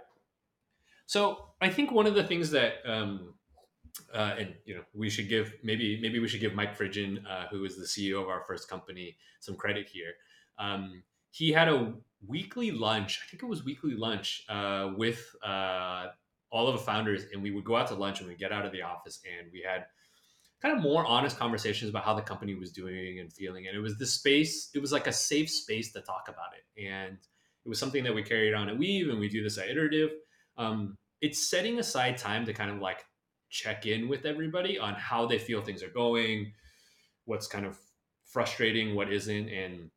[1.05, 3.33] So I think one of the things that um,
[4.13, 7.47] uh, and you know we should give maybe maybe we should give Mike Fridgen, uh,
[7.51, 10.13] who is the CEO of our first company, some credit here.
[10.59, 11.93] Um, he had a
[12.25, 13.19] weekly lunch.
[13.21, 16.07] I think it was weekly lunch uh, with uh,
[16.51, 18.65] all of the founders, and we would go out to lunch and we get out
[18.65, 19.83] of the office, and we had
[20.61, 23.67] kind of more honest conversations about how the company was doing and feeling.
[23.67, 26.85] And it was the space, it was like a safe space to talk about it.
[26.85, 27.17] And
[27.65, 30.11] it was something that we carried on at Weave and we do this at Iterative.
[30.57, 33.05] Um, it's setting aside time to kind of like
[33.49, 36.53] check in with everybody on how they feel things are going,
[37.25, 37.77] what's kind of
[38.25, 39.49] frustrating, what isn't.
[39.49, 39.89] And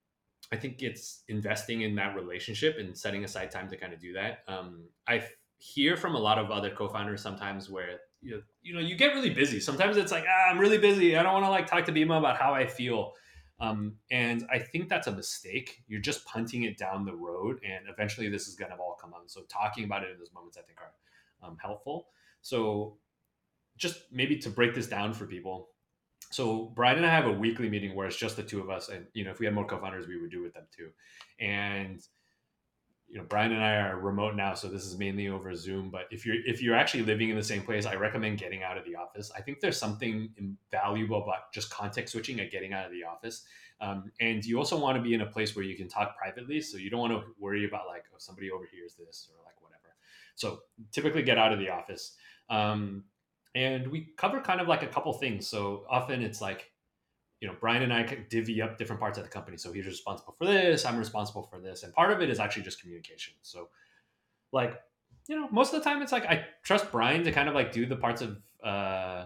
[0.52, 4.12] I think it's investing in that relationship and setting aside time to kind of do
[4.14, 4.40] that.
[4.48, 5.24] Um, I
[5.58, 9.14] hear from a lot of other co-founders sometimes where you know, you know you get
[9.14, 9.60] really busy.
[9.60, 11.16] Sometimes it's like ah, I'm really busy.
[11.16, 13.12] I don't want to like talk to Bima about how I feel.
[13.60, 15.82] Um, and I think that's a mistake.
[15.86, 19.12] You're just punting it down the road, and eventually this is going to all come
[19.14, 19.30] out.
[19.30, 22.08] So talking about it in those moments, I think, are um, helpful.
[22.40, 22.96] So
[23.76, 25.68] just maybe to break this down for people.
[26.30, 28.88] So Brian and I have a weekly meeting where it's just the two of us,
[28.88, 30.88] and you know, if we had more co-founders, we would do with them too.
[31.38, 32.00] And
[33.12, 36.06] you know brian and i are remote now so this is mainly over zoom but
[36.10, 38.84] if you're if you're actually living in the same place i recommend getting out of
[38.84, 39.30] the office.
[39.36, 43.44] I think there's something invaluable about just context switching and getting out of the office.
[43.80, 46.60] Um, and you also want to be in a place where you can talk privately
[46.60, 49.94] so you don't want to worry about like oh, somebody overhears this or like whatever.
[50.36, 50.60] So
[50.92, 52.16] typically get out of the office.
[52.48, 53.04] Um,
[53.54, 55.46] and we cover kind of like a couple things.
[55.48, 56.70] So often it's like
[57.42, 59.56] you know, Brian and I divvy up different parts of the company.
[59.56, 61.82] So he's responsible for this, I'm responsible for this.
[61.82, 63.34] And part of it is actually just communication.
[63.42, 63.68] So,
[64.52, 64.80] like,
[65.26, 67.72] you know, most of the time it's like I trust Brian to kind of like
[67.72, 69.24] do the parts of, uh,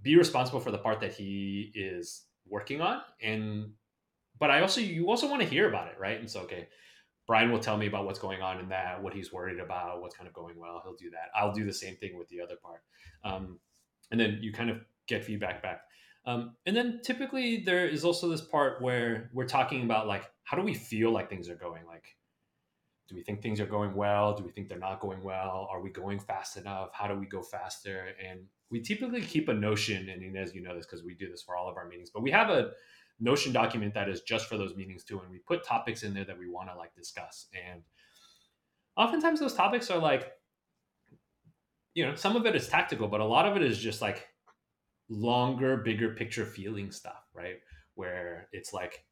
[0.00, 3.00] be responsible for the part that he is working on.
[3.20, 3.72] And,
[4.38, 6.20] but I also, you also want to hear about it, right?
[6.20, 6.68] And so, okay,
[7.26, 10.14] Brian will tell me about what's going on in that, what he's worried about, what's
[10.14, 10.82] kind of going well.
[10.84, 11.30] He'll do that.
[11.34, 12.82] I'll do the same thing with the other part.
[13.24, 13.58] Um,
[14.12, 14.78] and then you kind of
[15.08, 15.80] get feedback back.
[16.26, 20.56] Um, and then typically there is also this part where we're talking about like how
[20.56, 21.86] do we feel like things are going?
[21.86, 22.16] Like,
[23.08, 24.34] do we think things are going well?
[24.34, 25.68] Do we think they're not going well?
[25.70, 26.90] Are we going fast enough?
[26.92, 28.08] How do we go faster?
[28.26, 31.42] And we typically keep a Notion, and Inez, you know this because we do this
[31.42, 32.70] for all of our meetings, but we have a
[33.20, 36.24] Notion document that is just for those meetings too, and we put topics in there
[36.24, 37.46] that we want to like discuss.
[37.54, 37.82] And
[38.96, 40.32] oftentimes those topics are like,
[41.94, 44.26] you know, some of it is tactical, but a lot of it is just like
[45.08, 47.56] longer, bigger picture feeling stuff, right?
[47.94, 49.04] Where it's like,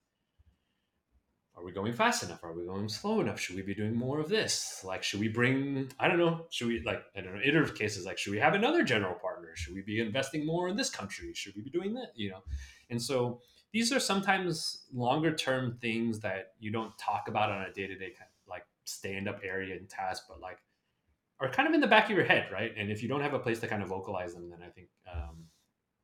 [1.54, 2.42] are we going fast enough?
[2.42, 3.38] Are we going slow enough?
[3.38, 4.82] Should we be doing more of this?
[4.84, 8.06] Like, should we bring, I don't know, should we, like, I don't know, iterative cases,
[8.06, 9.50] like, should we have another general partner?
[9.54, 11.32] Should we be investing more in this country?
[11.34, 12.12] Should we be doing that?
[12.14, 12.42] You know?
[12.88, 13.40] And so
[13.72, 17.96] these are sometimes longer term things that you don't talk about on a day to
[17.96, 18.14] day,
[18.48, 20.58] like, stand up area and task, but like,
[21.38, 22.72] are kind of in the back of your head, right?
[22.76, 24.88] And if you don't have a place to kind of vocalize them, then I think
[25.12, 25.41] um,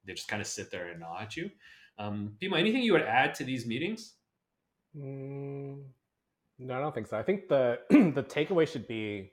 [0.08, 1.50] they just kind of sit there and nod at you.
[1.98, 4.14] Um, Bima, anything you would add to these meetings?
[4.96, 5.82] Mm,
[6.58, 7.18] no, I don't think so.
[7.18, 9.32] I think the the takeaway should be,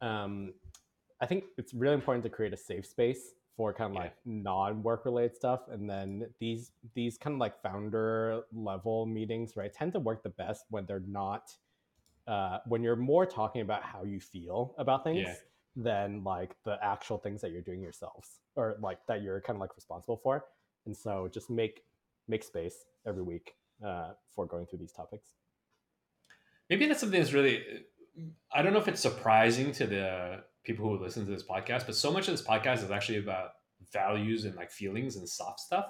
[0.00, 0.54] um,
[1.20, 4.02] I think it's really important to create a safe space for kind of yeah.
[4.02, 9.72] like non-work related stuff, and then these these kind of like founder level meetings, right,
[9.72, 11.52] tend to work the best when they're not
[12.26, 15.26] uh, when you're more talking about how you feel about things.
[15.26, 15.34] Yeah
[15.76, 19.60] than like the actual things that you're doing yourselves or like that you're kind of
[19.60, 20.44] like responsible for.
[20.86, 21.82] And so just make
[22.28, 23.54] make space every week
[23.84, 25.30] uh, for going through these topics.
[26.70, 27.62] Maybe that's something that's really
[28.52, 31.96] i don't know if it's surprising to the people who listen to this podcast but
[31.96, 33.50] so much of this podcast is actually about
[33.92, 35.86] values and like feelings and soft stuff.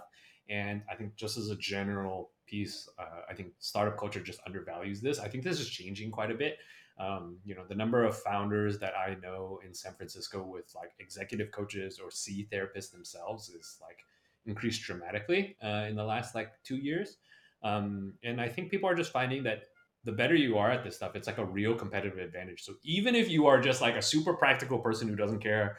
[0.48, 5.00] And i think just as a general piece uh, i think startup culture just undervalues
[5.00, 5.18] this.
[5.18, 6.58] I think this is changing quite a bit
[6.98, 10.92] um, you know the number of founders that i know in san francisco with like
[11.00, 13.98] executive coaches or c therapists themselves is like
[14.46, 17.16] increased dramatically uh, in the last like two years.
[17.62, 19.64] Um, and i think people are just finding that
[20.04, 22.62] the better you are at this stuff it's like a real competitive advantage.
[22.62, 25.78] So even if you are just like a super practical person who doesn't care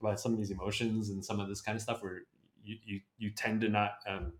[0.00, 2.22] about some of these emotions and some of this kind of stuff where
[2.62, 4.32] you, you, you tend to not um,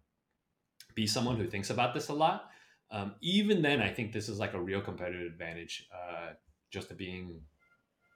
[0.94, 2.50] be someone who thinks about this a lot
[2.94, 6.34] um, even then, I think this is like a real competitive advantage, uh,
[6.70, 7.40] just to being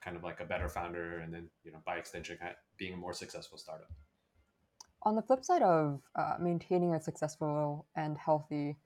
[0.04, 2.38] kind of like a better founder, and then you know by extension,
[2.76, 3.90] being a more successful startup.
[5.02, 8.76] On the flip side of uh, maintaining a successful and healthy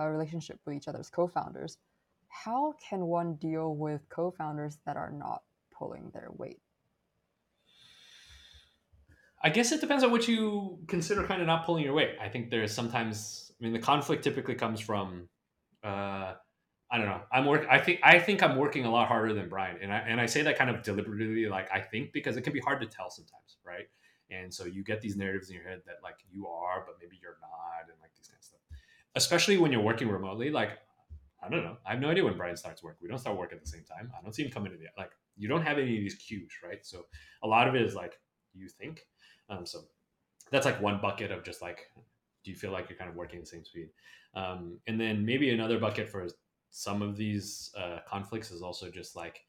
[0.00, 1.76] uh, relationship with each other's co-founders,
[2.28, 6.60] how can one deal with co-founders that are not pulling their weight?
[9.44, 12.16] I guess it depends on what you consider kind of not pulling your weight.
[12.22, 15.28] I think there's sometimes, I mean, the conflict typically comes from
[15.84, 16.34] uh,
[16.90, 17.20] I don't know.
[17.32, 17.66] I'm work.
[17.70, 20.26] I think I think I'm working a lot harder than Brian, and I and I
[20.26, 23.10] say that kind of deliberately, like I think, because it can be hard to tell
[23.10, 23.88] sometimes, right?
[24.30, 27.18] And so you get these narratives in your head that like you are, but maybe
[27.20, 28.60] you're not, and like these kind of stuff.
[29.14, 30.78] Especially when you're working remotely, like
[31.42, 31.76] I don't know.
[31.86, 32.98] I have no idea when Brian starts work.
[33.02, 34.12] We don't start work at the same time.
[34.16, 36.52] I don't see him coming in the like you don't have any of these cues,
[36.62, 36.84] right?
[36.84, 37.06] So
[37.42, 38.20] a lot of it is like
[38.54, 39.06] you think.
[39.48, 39.80] Um, so
[40.50, 41.90] that's like one bucket of just like,
[42.44, 43.88] do you feel like you're kind of working the same speed?
[44.34, 46.28] Um, and then maybe another bucket for
[46.70, 49.40] some of these uh, conflicts is also just like,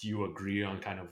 [0.00, 1.08] do you agree on kind of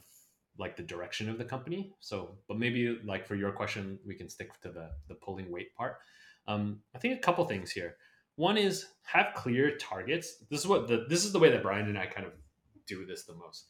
[0.59, 1.93] like the direction of the company.
[2.01, 5.75] So, but maybe like for your question, we can stick to the the pulling weight
[5.75, 5.99] part.
[6.47, 7.97] Um, I think a couple things here.
[8.37, 10.45] One is have clear targets.
[10.51, 12.33] This is what the this is the way that Brian and I kind of
[12.87, 13.69] do this the most.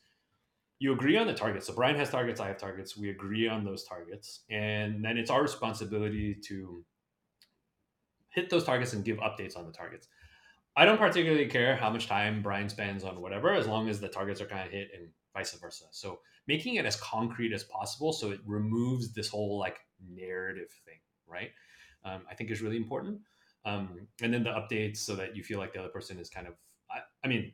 [0.81, 1.67] You agree on the targets.
[1.67, 2.97] So Brian has targets, I have targets.
[2.97, 6.85] We agree on those targets, and then it's our responsibility to
[8.31, 10.09] hit those targets and give updates on the targets.
[10.77, 14.09] I don't particularly care how much time Brian spends on whatever, as long as the
[14.09, 15.85] targets are kind of hit and vice versa.
[15.91, 20.99] So making it as concrete as possible so it removes this whole like narrative thing,
[21.27, 21.51] right?
[22.05, 23.21] Um, I think is really important.
[23.65, 26.47] Um, and then the updates so that you feel like the other person is kind
[26.47, 26.55] of,
[26.91, 27.53] I, I mean,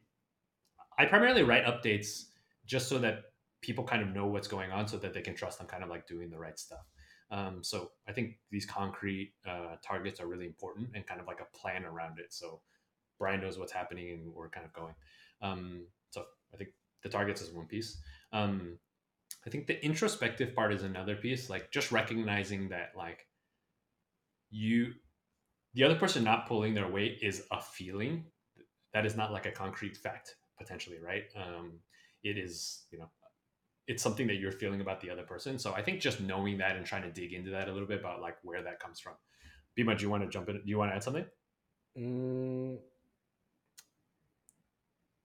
[0.99, 2.27] I primarily write updates
[2.67, 3.25] just so that
[3.63, 5.89] people kind of know what's going on so that they can trust I'm kind of
[5.89, 6.85] like doing the right stuff.
[7.31, 11.41] Um, so I think these concrete uh, targets are really important and kind of like
[11.41, 12.33] a plan around it.
[12.33, 12.61] So
[13.19, 14.95] Brian knows what's happening and we're kind of going.
[15.43, 16.71] Um, so I think
[17.03, 17.99] the targets is one piece.
[18.33, 18.79] Um,
[19.47, 23.27] I think the introspective part is another piece, like just recognizing that like
[24.51, 24.93] you
[25.75, 28.25] the other person not pulling their weight is a feeling
[28.93, 31.25] that is not like a concrete fact potentially, right?
[31.37, 31.81] Um,
[32.23, 33.11] it is, you know,
[33.87, 35.59] it's something that you're feeling about the other person.
[35.59, 38.01] So I think just knowing that and trying to dig into that a little bit
[38.01, 39.15] about like where that comes from.
[39.79, 40.57] Bima, do you want to jump in?
[40.57, 41.27] Do you want to add something?
[41.99, 42.79] Mm,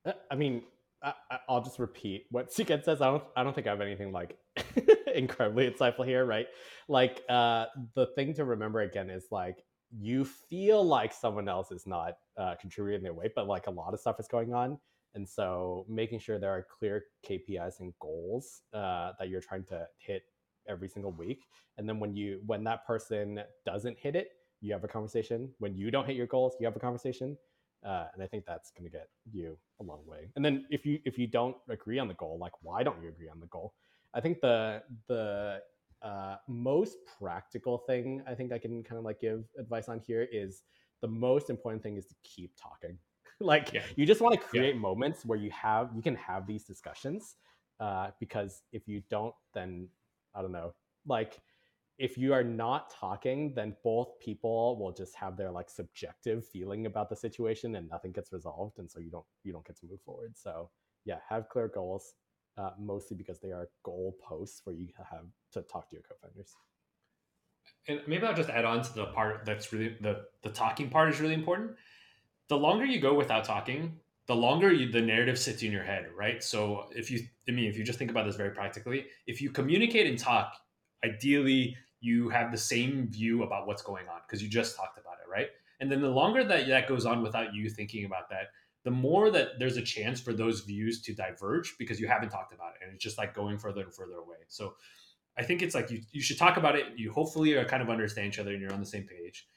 [0.06, 0.64] uh, I mean,
[1.02, 1.14] I,
[1.48, 3.02] will just repeat what Hsu Ken says.
[3.02, 4.38] I don't, I don't think I have anything like
[5.16, 6.48] incredibly insightful here, right?
[6.88, 9.64] Like, uh, the thing to remember again is like
[9.98, 13.94] you feel like someone else is not uh, contributing their weight, but like a lot
[13.94, 14.78] of stuff is going on,
[15.16, 19.88] and so making sure there are clear KPIs and goals uh, that you're trying to
[19.98, 20.24] hit
[20.68, 21.46] every single week,
[21.78, 24.30] and then when you when that person doesn't hit it,
[24.62, 25.50] you have a conversation.
[25.60, 27.38] When you don't hit your goals, you have a conversation
[27.86, 30.30] uh, and I think that's going to get you a long way.
[30.36, 33.10] And then if you if you don't agree on the goal, like why don't you
[33.10, 33.74] agree on the goal?
[34.14, 35.60] I think the the
[36.02, 40.28] uh, most practical thing I think I can kind of like give advice on here
[40.32, 40.64] is
[41.02, 42.98] the most important thing is to keep talking.
[43.54, 43.84] like yeah.
[43.96, 44.82] you just want to create yeah.
[44.82, 47.36] moments where you have you can have these discussions
[47.80, 49.88] uh, because if you don't, then
[50.36, 50.74] I don't know,
[51.08, 51.40] like
[51.98, 56.86] if you are not talking, then both people will just have their like subjective feeling
[56.86, 58.80] about the situation and nothing gets resolved.
[58.80, 60.34] And so you don't you don't get to move forward.
[60.36, 60.70] So
[61.06, 62.14] yeah, have clear goals,
[62.58, 66.56] uh, mostly because they are goal posts where you have to talk to your co-founders.
[67.88, 71.10] And maybe I'll just add on to the part that's really the the talking part
[71.10, 71.72] is really important.
[72.50, 76.08] The longer you go without talking, the longer you, the narrative sits in your head,
[76.16, 76.44] right?
[76.44, 79.50] So if you, I mean, if you just think about this very practically, if you
[79.50, 80.56] communicate and talk,
[81.04, 85.16] ideally you have the same view about what's going on because you just talked about
[85.26, 85.48] it, right?
[85.80, 88.48] And then the longer that that goes on without you thinking about that,
[88.84, 92.54] the more that there's a chance for those views to diverge because you haven't talked
[92.54, 94.38] about it and it's just like going further and further away.
[94.48, 94.76] So
[95.38, 96.86] I think it's like you, you should talk about it.
[96.96, 99.48] You hopefully are kind of understand each other and you're on the same page.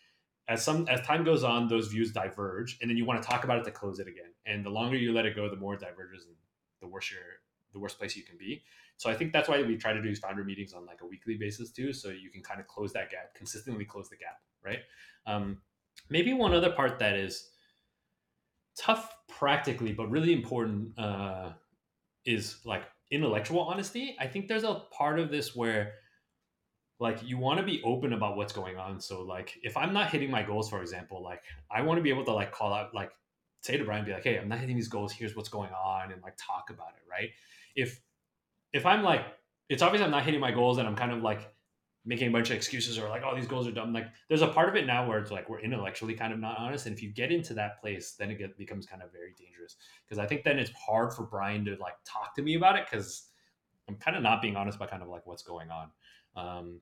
[0.52, 3.44] As some as time goes on, those views diverge, and then you want to talk
[3.44, 4.32] about it to close it again.
[4.44, 6.34] And the longer you let it go, the more it diverges, and
[6.80, 7.10] the worse
[7.72, 8.62] the worst place you can be.
[8.98, 11.36] So I think that's why we try to do founder meetings on like a weekly
[11.36, 14.80] basis too, so you can kind of close that gap, consistently close the gap, right?
[15.26, 15.62] Um,
[16.10, 17.50] maybe one other part that is
[18.76, 21.52] tough practically, but really important uh,
[22.26, 24.16] is like intellectual honesty.
[24.20, 25.94] I think there's a part of this where
[27.02, 29.00] like you want to be open about what's going on.
[29.00, 32.10] So like if I'm not hitting my goals, for example, like I want to be
[32.10, 33.10] able to like call out like
[33.62, 35.12] say to Brian, be like, hey, I'm not hitting these goals.
[35.12, 37.30] Here's what's going on, and like talk about it, right?
[37.76, 38.00] If
[38.72, 39.24] if I'm like,
[39.68, 41.52] it's obvious I'm not hitting my goals, and I'm kind of like
[42.04, 43.92] making a bunch of excuses or like, oh, these goals are dumb.
[43.92, 46.58] Like, there's a part of it now where it's like we're intellectually kind of not
[46.58, 49.34] honest, and if you get into that place, then it get, becomes kind of very
[49.38, 52.76] dangerous because I think then it's hard for Brian to like talk to me about
[52.76, 53.28] it because
[53.88, 55.90] I'm kind of not being honest about kind of like what's going on.
[56.34, 56.80] Um,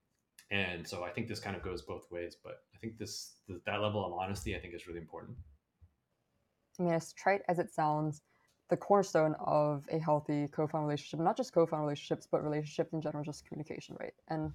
[0.51, 3.36] and so I think this kind of goes both ways, but I think this
[3.66, 5.36] that level of honesty I think is really important.
[6.78, 8.22] I mean, as trite as it sounds,
[8.70, 13.24] the cornerstone of a healthy co-found relationship, not just co-found relationships, but relationships in general,
[13.24, 14.14] just communication, right?
[14.28, 14.53] And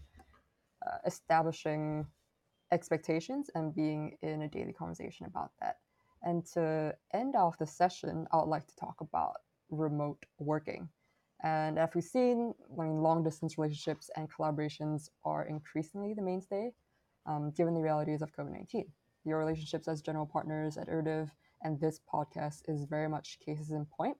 [0.85, 2.05] uh, establishing
[2.71, 5.77] expectations and being in a daily conversation about that.
[6.23, 9.35] And to end off the session, I would like to talk about
[9.69, 10.89] remote working.
[11.45, 16.71] And as we've seen, I mean, long distance relationships and collaborations are increasingly the mainstay,
[17.27, 18.91] um, given the realities of COVID 19.
[19.25, 21.29] Your relationships as general partners at Iterative
[21.61, 24.17] and this podcast is very much cases in point.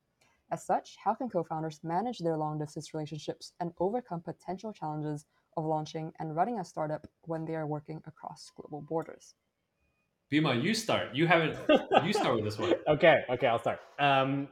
[0.51, 5.25] As such, how can co founders manage their long distance relationships and overcome potential challenges
[5.57, 9.33] of launching and running a startup when they are working across global borders?
[10.31, 11.15] Bima, you start.
[11.15, 11.57] You haven't.
[12.05, 12.75] you start with this one.
[12.87, 13.23] Okay.
[13.29, 13.47] Okay.
[13.47, 13.79] I'll start.
[13.97, 14.47] Um,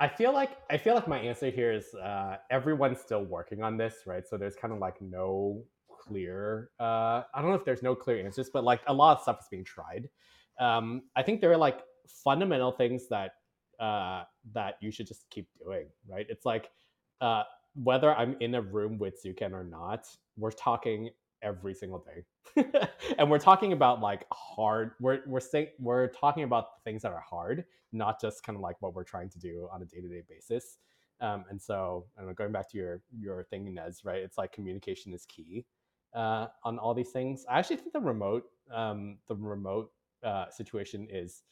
[0.00, 3.76] I feel like I feel like my answer here is uh, everyone's still working on
[3.76, 4.26] this, right?
[4.26, 6.70] So there's kind of like no clear.
[6.78, 9.40] Uh, I don't know if there's no clear answers, but like a lot of stuff
[9.40, 10.08] is being tried.
[10.60, 13.32] Um, I think there are like fundamental things that
[13.80, 14.22] uh,
[14.52, 16.26] that you should just keep doing, right?
[16.28, 16.70] It's like
[17.20, 17.42] uh,
[17.74, 21.10] whether I'm in a room with Hsu Ken or not, we're talking
[21.42, 22.64] every single day,
[23.18, 24.92] and we're talking about like hard.
[25.00, 28.76] We're we're saying we're talking about things that are hard, not just kind of like
[28.80, 30.78] what we're trying to do on a day to day basis.
[31.20, 34.20] Um, and so, going back to your your thing, Nez, right?
[34.22, 35.64] It's like communication is key
[36.14, 37.44] uh, on all these things.
[37.48, 39.90] I actually think the remote um, the remote
[40.24, 41.42] uh, situation is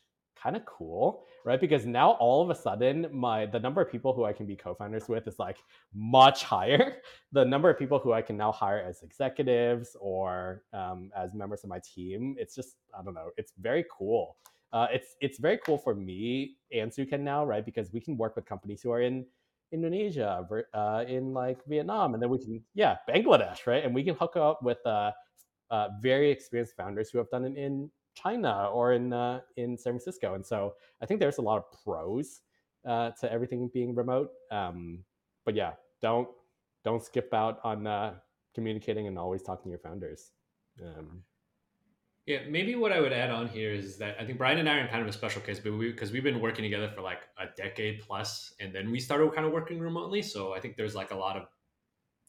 [0.41, 1.61] kind of cool, right?
[1.61, 4.57] Because now all of a sudden, my the number of people who I can be
[4.57, 5.59] co-founders with is like
[5.95, 6.99] much higher.
[7.33, 11.65] The number of people who I can now hire as executives or um, as members
[11.65, 14.37] of my team, it's just I don't know, it's very cool.
[14.73, 17.65] Uh, it's it's very cool for me and Hsu Ken now, right?
[17.65, 19.27] Because we can work with companies who are in
[19.73, 23.85] Indonesia, uh, in like Vietnam, and then we can yeah Bangladesh, right?
[23.85, 25.13] And we can hook up with uh,
[25.71, 29.93] uh, very experienced founders who have done it in China or in uh, in San
[29.93, 30.35] Francisco.
[30.35, 32.41] And so I think there's a lot of pros
[32.87, 34.31] uh, to everything being remote.
[34.51, 35.05] Um,
[35.45, 36.29] but yeah, don't
[36.85, 38.15] don't skip out on uh,
[38.55, 40.31] communicating and always talking to your founders.
[40.83, 41.23] Um,
[42.27, 44.79] yeah, maybe what I would add on here is that I think Brian and I
[44.79, 47.01] are in kind of a special case, but we because we've been working together for
[47.01, 50.23] like a decade plus, and then we started kind of working remotely.
[50.23, 51.45] So I think there's like a lot of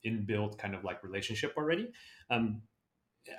[0.05, 1.89] inbuilt kind of like relationship already.
[2.29, 2.61] Um,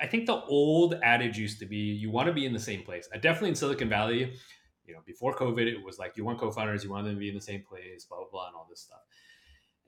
[0.01, 2.83] I think the old adage used to be you want to be in the same
[2.83, 3.09] place.
[3.21, 4.33] Definitely in Silicon Valley,
[4.85, 7.29] you know, before COVID, it was like you want co-founders, you want them to be
[7.29, 9.01] in the same place, blah blah blah, and all this stuff.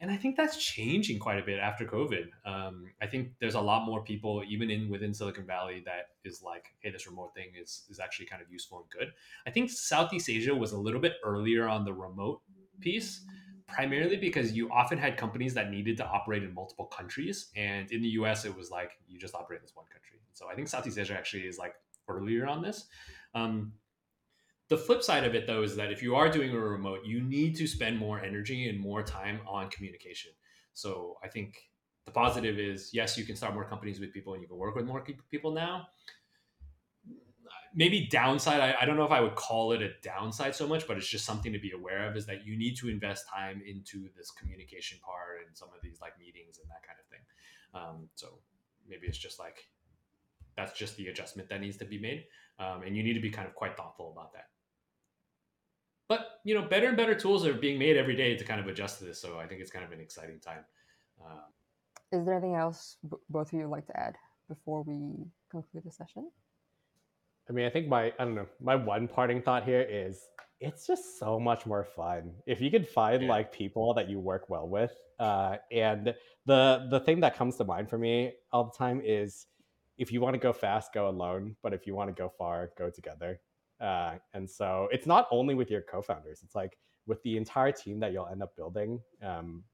[0.03, 2.29] And I think that's changing quite a bit after COVID.
[2.47, 6.43] Um, I think there's a lot more people, even in within Silicon Valley, that is
[6.43, 9.13] like, hey, this remote thing is is actually kind of useful and good.
[9.47, 12.41] I think Southeast Asia was a little bit earlier on the remote
[12.81, 13.25] piece
[13.73, 17.51] primarily because you often had companies that needed to operate in multiple countries.
[17.57, 20.21] And in the US, it was like you just operate in this one country.
[20.33, 21.75] So I think Southeast Asia actually is like
[22.09, 22.87] earlier on this.
[23.35, 23.73] Um,
[24.69, 27.21] the flip side of it, though, is that if you are doing a remote, you
[27.21, 30.31] need to spend more energy and more time on communication.
[30.75, 31.57] So I think
[32.07, 34.77] the positive is yes, you can start more companies with people and you can work
[34.77, 35.89] with more people now
[37.75, 40.87] maybe downside I, I, don't know if i would call it a downside so much
[40.87, 43.63] but it's just something to be aware of is that you need to invest time
[43.67, 47.21] into this communication part and some of these like meetings and that kind of thing.
[47.75, 48.39] Um, so
[48.89, 49.69] maybe it's just like
[50.57, 52.25] that's just the adjustment that needs to be made
[52.59, 54.49] um, and you need to be kind of quite thoughtful about that.
[56.09, 58.67] But you know better and better tools are being made every day to kind of
[58.67, 60.65] adjust to this so i think it's kind of an exciting time.
[61.25, 61.43] Um,
[62.13, 64.17] is there anything else b- both of you would like to add
[64.49, 66.31] before we conclude the session
[67.51, 70.29] I mean, I think my I don't know my one parting thought here is
[70.61, 73.29] it's just so much more fun if you could find yeah.
[73.29, 74.93] like people that you work well with.
[75.19, 76.15] Uh, and
[76.47, 79.47] the the thing that comes to mind for me all the time is
[79.99, 81.57] if you want to go fast, go alone.
[81.61, 83.41] But if you want to go far, go together.
[83.81, 87.99] Uh, and so it's not only with your co-founders; it's like with the entire team
[87.99, 89.01] that you'll end up building.
[89.25, 89.65] Um,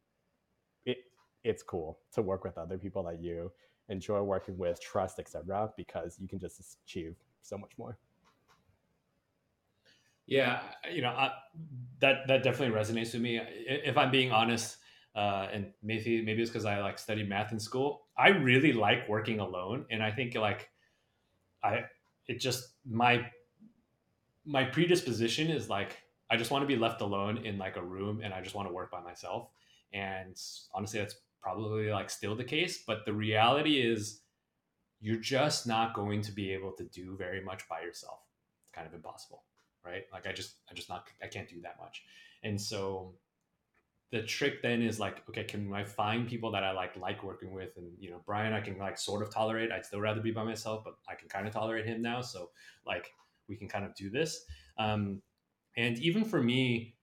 [0.87, 0.99] it
[1.45, 3.53] it's cool to work with other people that you
[3.91, 5.71] enjoy working with, trust, etc.
[5.77, 7.17] Because you can just achieve
[7.47, 7.99] so much more.
[10.27, 10.61] Yeah,
[10.93, 11.33] you know I,
[12.01, 13.41] that that definitely resonates with me.
[13.41, 14.79] If I'm being honest,
[15.15, 18.07] uh, and maybe maybe it's because I like studied math in school.
[18.19, 20.69] I really like working alone, and I think like
[21.63, 21.85] I
[22.27, 23.31] it just my
[24.45, 28.21] my predisposition is like I just want to be left alone in like a room,
[28.23, 29.49] and I just want to work by myself.
[29.93, 30.37] And
[30.75, 32.83] honestly, that's probably like still the case.
[32.85, 34.23] But the reality is,
[35.07, 38.19] you're just not going to be able to do very much by yourself.
[38.65, 39.45] It's kind of impossible,
[39.85, 40.03] right?
[40.13, 42.03] Like I just, I just not, I can't do that much.
[42.43, 43.15] And so
[44.11, 47.53] the trick then is like, okay, can I find people that I like, like working
[47.55, 47.77] with?
[47.77, 50.43] And, you know, Brian, I can like sort of tolerate, I'd still rather be by
[50.43, 52.21] myself, but I can kind of tolerate him now.
[52.21, 52.51] So
[52.85, 53.13] like,
[53.49, 54.45] we can kind of do this.
[54.77, 55.23] Um,
[55.77, 56.96] and even for me,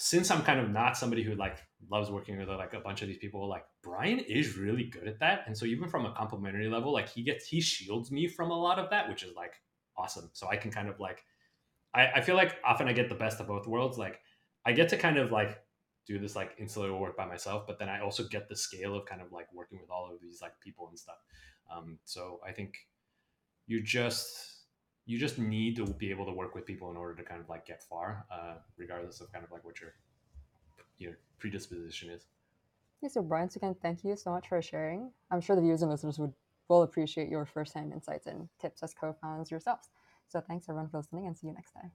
[0.00, 1.58] since I'm kind of not somebody who like
[1.90, 5.18] loves working with like a bunch of these people, like Brian is really good at
[5.18, 5.42] that.
[5.46, 8.56] And so even from a complimentary level, like he gets he shields me from a
[8.58, 9.54] lot of that, which is like
[9.96, 10.30] awesome.
[10.34, 11.24] So I can kind of like
[11.92, 13.98] I, I feel like often I get the best of both worlds.
[13.98, 14.20] Like
[14.64, 15.58] I get to kind of like
[16.06, 19.04] do this like insular work by myself, but then I also get the scale of
[19.04, 21.18] kind of like working with all of these like people and stuff.
[21.74, 22.76] Um, so I think
[23.66, 24.57] you just
[25.08, 27.48] you just need to be able to work with people in order to kind of
[27.48, 29.94] like get far, uh, regardless of kind of like what your
[30.98, 32.26] your predisposition is.
[33.00, 35.10] Yeah, so Brian, so again, thank you so much for sharing.
[35.30, 36.34] I'm sure the viewers and listeners would
[36.68, 39.88] will appreciate your firsthand insights and tips as co-founders yourselves.
[40.28, 41.92] So thanks everyone for listening and see you next time.